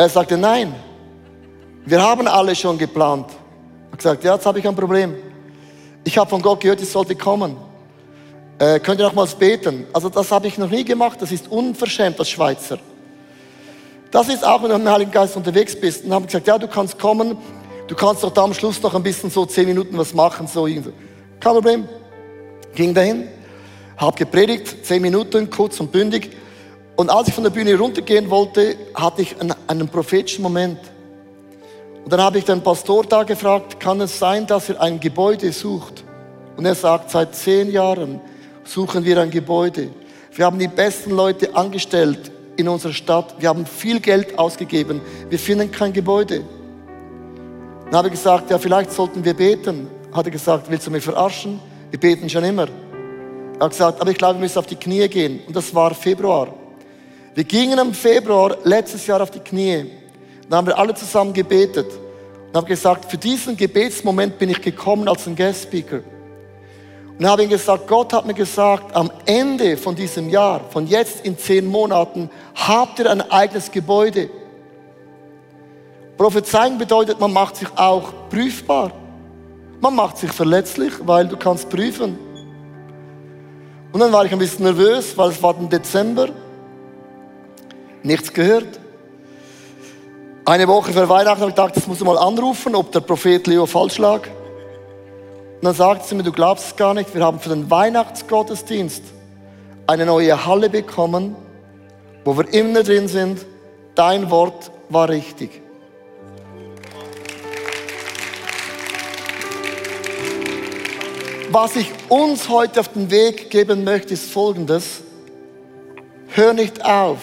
Er 0.00 0.08
sagte, 0.08 0.38
nein, 0.38 0.74
wir 1.84 2.00
haben 2.00 2.26
alle 2.26 2.54
schon 2.56 2.78
geplant. 2.78 3.26
Er 3.90 3.96
gesagt, 3.98 4.24
ja, 4.24 4.32
jetzt 4.32 4.46
habe 4.46 4.58
ich 4.58 4.66
ein 4.66 4.74
Problem. 4.74 5.14
Ich 6.04 6.16
habe 6.16 6.30
von 6.30 6.40
Gott 6.40 6.62
gehört, 6.62 6.80
ich 6.80 6.88
sollte 6.88 7.14
kommen. 7.14 7.54
Äh, 8.58 8.80
könnt 8.80 8.98
ihr 8.98 9.04
nochmals 9.04 9.34
beten? 9.34 9.86
Also 9.92 10.08
das 10.08 10.32
habe 10.32 10.46
ich 10.46 10.56
noch 10.56 10.70
nie 10.70 10.86
gemacht, 10.86 11.20
das 11.20 11.32
ist 11.32 11.48
unverschämt 11.48 12.18
als 12.18 12.30
Schweizer. 12.30 12.78
Das 14.10 14.30
ist 14.30 14.42
auch, 14.42 14.62
wenn 14.62 14.70
du 14.70 14.78
mit 14.78 14.86
dem 14.86 14.90
Heiligen 14.90 15.10
Geist 15.10 15.36
unterwegs 15.36 15.78
bist. 15.78 16.06
Und 16.06 16.14
haben 16.14 16.24
gesagt, 16.24 16.46
ja, 16.46 16.56
du 16.56 16.66
kannst 16.66 16.98
kommen, 16.98 17.36
du 17.86 17.94
kannst 17.94 18.24
doch 18.24 18.32
da 18.32 18.44
am 18.44 18.54
Schluss 18.54 18.80
noch 18.80 18.94
ein 18.94 19.02
bisschen 19.02 19.28
so 19.28 19.44
zehn 19.44 19.66
Minuten 19.66 19.98
was 19.98 20.14
machen, 20.14 20.46
so 20.46 20.66
irgendwie. 20.66 20.94
Kein 21.40 21.52
Problem. 21.52 21.88
Ging 22.74 22.94
dahin, 22.94 23.28
habe 23.98 24.16
gepredigt, 24.16 24.82
zehn 24.82 25.02
Minuten, 25.02 25.50
kurz 25.50 25.78
und 25.78 25.92
bündig. 25.92 26.30
Und 27.00 27.08
als 27.08 27.28
ich 27.28 27.34
von 27.34 27.44
der 27.44 27.50
Bühne 27.50 27.78
runtergehen 27.78 28.28
wollte, 28.28 28.76
hatte 28.94 29.22
ich 29.22 29.40
einen, 29.40 29.54
einen 29.66 29.88
prophetischen 29.88 30.42
Moment. 30.42 30.78
Und 32.04 32.12
dann 32.12 32.20
habe 32.20 32.36
ich 32.36 32.44
den 32.44 32.60
Pastor 32.60 33.04
da 33.04 33.22
gefragt, 33.22 33.80
kann 33.80 34.02
es 34.02 34.18
sein, 34.18 34.46
dass 34.46 34.68
er 34.68 34.82
ein 34.82 35.00
Gebäude 35.00 35.50
sucht? 35.50 36.04
Und 36.58 36.66
er 36.66 36.74
sagt, 36.74 37.10
seit 37.10 37.34
zehn 37.34 37.72
Jahren 37.72 38.20
suchen 38.64 39.02
wir 39.02 39.18
ein 39.18 39.30
Gebäude. 39.30 39.88
Wir 40.34 40.44
haben 40.44 40.58
die 40.58 40.68
besten 40.68 41.12
Leute 41.12 41.56
angestellt 41.56 42.30
in 42.58 42.68
unserer 42.68 42.92
Stadt. 42.92 43.34
Wir 43.38 43.48
haben 43.48 43.64
viel 43.64 43.98
Geld 44.00 44.38
ausgegeben. 44.38 45.00
Wir 45.30 45.38
finden 45.38 45.72
kein 45.72 45.94
Gebäude. 45.94 46.44
Dann 47.86 47.96
habe 47.96 48.08
ich 48.08 48.12
gesagt, 48.12 48.50
ja, 48.50 48.58
vielleicht 48.58 48.92
sollten 48.92 49.24
wir 49.24 49.32
beten. 49.32 49.88
Hat 50.12 50.26
er 50.26 50.32
gesagt, 50.32 50.70
willst 50.70 50.86
du 50.86 50.90
mich 50.90 51.02
verarschen? 51.02 51.60
Wir 51.90 51.98
beten 51.98 52.28
schon 52.28 52.44
immer. 52.44 52.66
Er 53.58 53.64
hat 53.64 53.70
gesagt, 53.70 54.02
aber 54.02 54.10
ich 54.10 54.18
glaube, 54.18 54.34
wir 54.34 54.42
müssen 54.42 54.58
auf 54.58 54.66
die 54.66 54.76
Knie 54.76 55.08
gehen. 55.08 55.40
Und 55.46 55.56
das 55.56 55.74
war 55.74 55.94
Februar. 55.94 56.59
Wir 57.40 57.46
gingen 57.46 57.78
im 57.78 57.94
Februar 57.94 58.58
letztes 58.64 59.06
Jahr 59.06 59.22
auf 59.22 59.30
die 59.30 59.40
Knie. 59.40 59.86
Dann 60.46 60.58
haben 60.58 60.66
wir 60.66 60.76
alle 60.76 60.92
zusammen 60.92 61.32
gebetet 61.32 61.86
und 62.48 62.54
haben 62.54 62.66
gesagt, 62.66 63.10
für 63.10 63.16
diesen 63.16 63.56
Gebetsmoment 63.56 64.38
bin 64.38 64.50
ich 64.50 64.60
gekommen 64.60 65.08
als 65.08 65.26
ein 65.26 65.34
Guest 65.34 65.62
Speaker. 65.62 66.00
Und 67.18 67.26
habe 67.26 67.44
ihm 67.44 67.48
gesagt, 67.48 67.88
Gott 67.88 68.12
hat 68.12 68.26
mir 68.26 68.34
gesagt, 68.34 68.94
am 68.94 69.10
Ende 69.24 69.78
von 69.78 69.94
diesem 69.94 70.28
Jahr, 70.28 70.60
von 70.68 70.86
jetzt 70.86 71.24
in 71.24 71.38
zehn 71.38 71.64
Monaten, 71.64 72.28
habt 72.54 72.98
ihr 72.98 73.10
ein 73.10 73.22
eigenes 73.30 73.70
Gebäude. 73.70 74.28
Prophezeien 76.18 76.76
bedeutet, 76.76 77.20
man 77.20 77.32
macht 77.32 77.56
sich 77.56 77.68
auch 77.74 78.12
prüfbar. 78.28 78.92
Man 79.80 79.94
macht 79.94 80.18
sich 80.18 80.30
verletzlich, 80.30 80.92
weil 81.06 81.26
du 81.26 81.38
kannst 81.38 81.70
prüfen. 81.70 82.18
Und 83.92 84.00
dann 84.00 84.12
war 84.12 84.26
ich 84.26 84.32
ein 84.32 84.38
bisschen 84.38 84.66
nervös, 84.66 85.16
weil 85.16 85.30
es 85.30 85.42
war 85.42 85.56
im 85.58 85.70
Dezember. 85.70 86.28
Nichts 88.02 88.32
gehört. 88.32 88.80
Eine 90.44 90.66
Woche 90.68 90.92
vor 90.92 91.08
Weihnachten 91.08 91.40
habe 91.40 91.50
ich 91.50 91.56
gedacht, 91.56 91.76
das 91.76 91.86
muss 91.86 91.98
ich 91.98 92.04
mal 92.04 92.18
anrufen, 92.18 92.74
ob 92.74 92.90
der 92.92 93.00
Prophet 93.00 93.46
Leo 93.46 93.66
falsch 93.66 93.98
lag. 93.98 94.22
Und 94.22 95.64
dann 95.64 95.74
sagt 95.74 96.06
sie 96.06 96.14
mir, 96.14 96.22
du 96.22 96.32
glaubst 96.32 96.66
es 96.66 96.76
gar 96.76 96.94
nicht, 96.94 97.14
wir 97.14 97.22
haben 97.22 97.38
für 97.38 97.50
den 97.50 97.70
Weihnachtsgottesdienst 97.70 99.02
eine 99.86 100.06
neue 100.06 100.46
Halle 100.46 100.70
bekommen, 100.70 101.36
wo 102.24 102.36
wir 102.36 102.52
immer 102.54 102.82
drin 102.82 103.08
sind. 103.08 103.44
Dein 103.94 104.30
Wort 104.30 104.70
war 104.88 105.08
richtig. 105.08 105.60
Was 111.52 111.74
ich 111.76 111.90
uns 112.08 112.48
heute 112.48 112.80
auf 112.80 112.88
den 112.88 113.10
Weg 113.10 113.50
geben 113.50 113.84
möchte, 113.84 114.14
ist 114.14 114.30
Folgendes. 114.30 115.02
Hör 116.28 116.52
nicht 116.52 116.84
auf, 116.84 117.18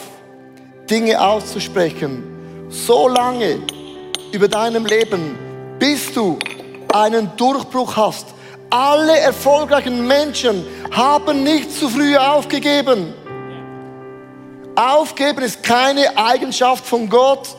Dinge 0.89 1.21
auszusprechen, 1.21 2.23
so 2.69 3.07
lange 3.07 3.59
über 4.31 4.47
deinem 4.47 4.85
Leben, 4.85 5.37
bis 5.79 6.13
du 6.13 6.39
einen 6.93 7.35
Durchbruch 7.35 7.95
hast. 7.95 8.27
Alle 8.69 9.17
erfolgreichen 9.19 10.07
Menschen 10.07 10.65
haben 10.91 11.43
nicht 11.43 11.71
zu 11.71 11.89
früh 11.89 12.15
aufgegeben. 12.15 13.13
Aufgeben 14.75 15.41
ist 15.41 15.63
keine 15.63 16.17
Eigenschaft 16.17 16.85
von 16.85 17.09
Gott. 17.09 17.49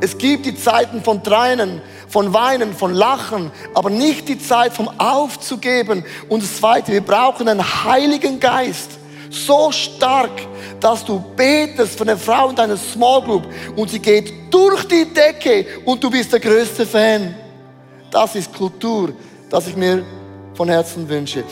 Es 0.00 0.16
gibt 0.16 0.46
die 0.46 0.54
Zeiten 0.54 1.02
von 1.02 1.22
Tränen, 1.22 1.82
von 2.08 2.32
Weinen, 2.32 2.74
von 2.74 2.94
Lachen, 2.94 3.50
aber 3.74 3.90
nicht 3.90 4.28
die 4.28 4.38
Zeit 4.38 4.72
vom 4.72 4.88
Aufzugeben. 4.98 6.04
Und 6.28 6.42
das 6.42 6.56
Zweite, 6.56 6.92
wir 6.92 7.02
brauchen 7.02 7.48
einen 7.48 7.84
Heiligen 7.84 8.40
Geist, 8.40 8.92
so 9.30 9.70
stark, 9.72 10.30
dass 10.80 11.04
du 11.04 11.22
betest 11.36 11.96
von 11.96 12.06
der 12.06 12.16
Frau 12.16 12.50
in 12.50 12.56
deiner 12.56 12.76
Small 12.76 13.22
Group 13.22 13.44
und 13.76 13.90
sie 13.90 13.98
geht 13.98 14.32
durch 14.50 14.84
die 14.84 15.04
Decke 15.04 15.66
und 15.84 16.02
du 16.02 16.10
bist 16.10 16.32
der 16.32 16.40
größte 16.40 16.86
Fan. 16.86 17.34
Das 18.10 18.34
ist 18.34 18.52
Kultur, 18.52 19.12
das 19.48 19.68
ich 19.68 19.76
mir 19.76 20.04
von 20.54 20.68
Herzen 20.68 21.08
wünsche. 21.08 21.44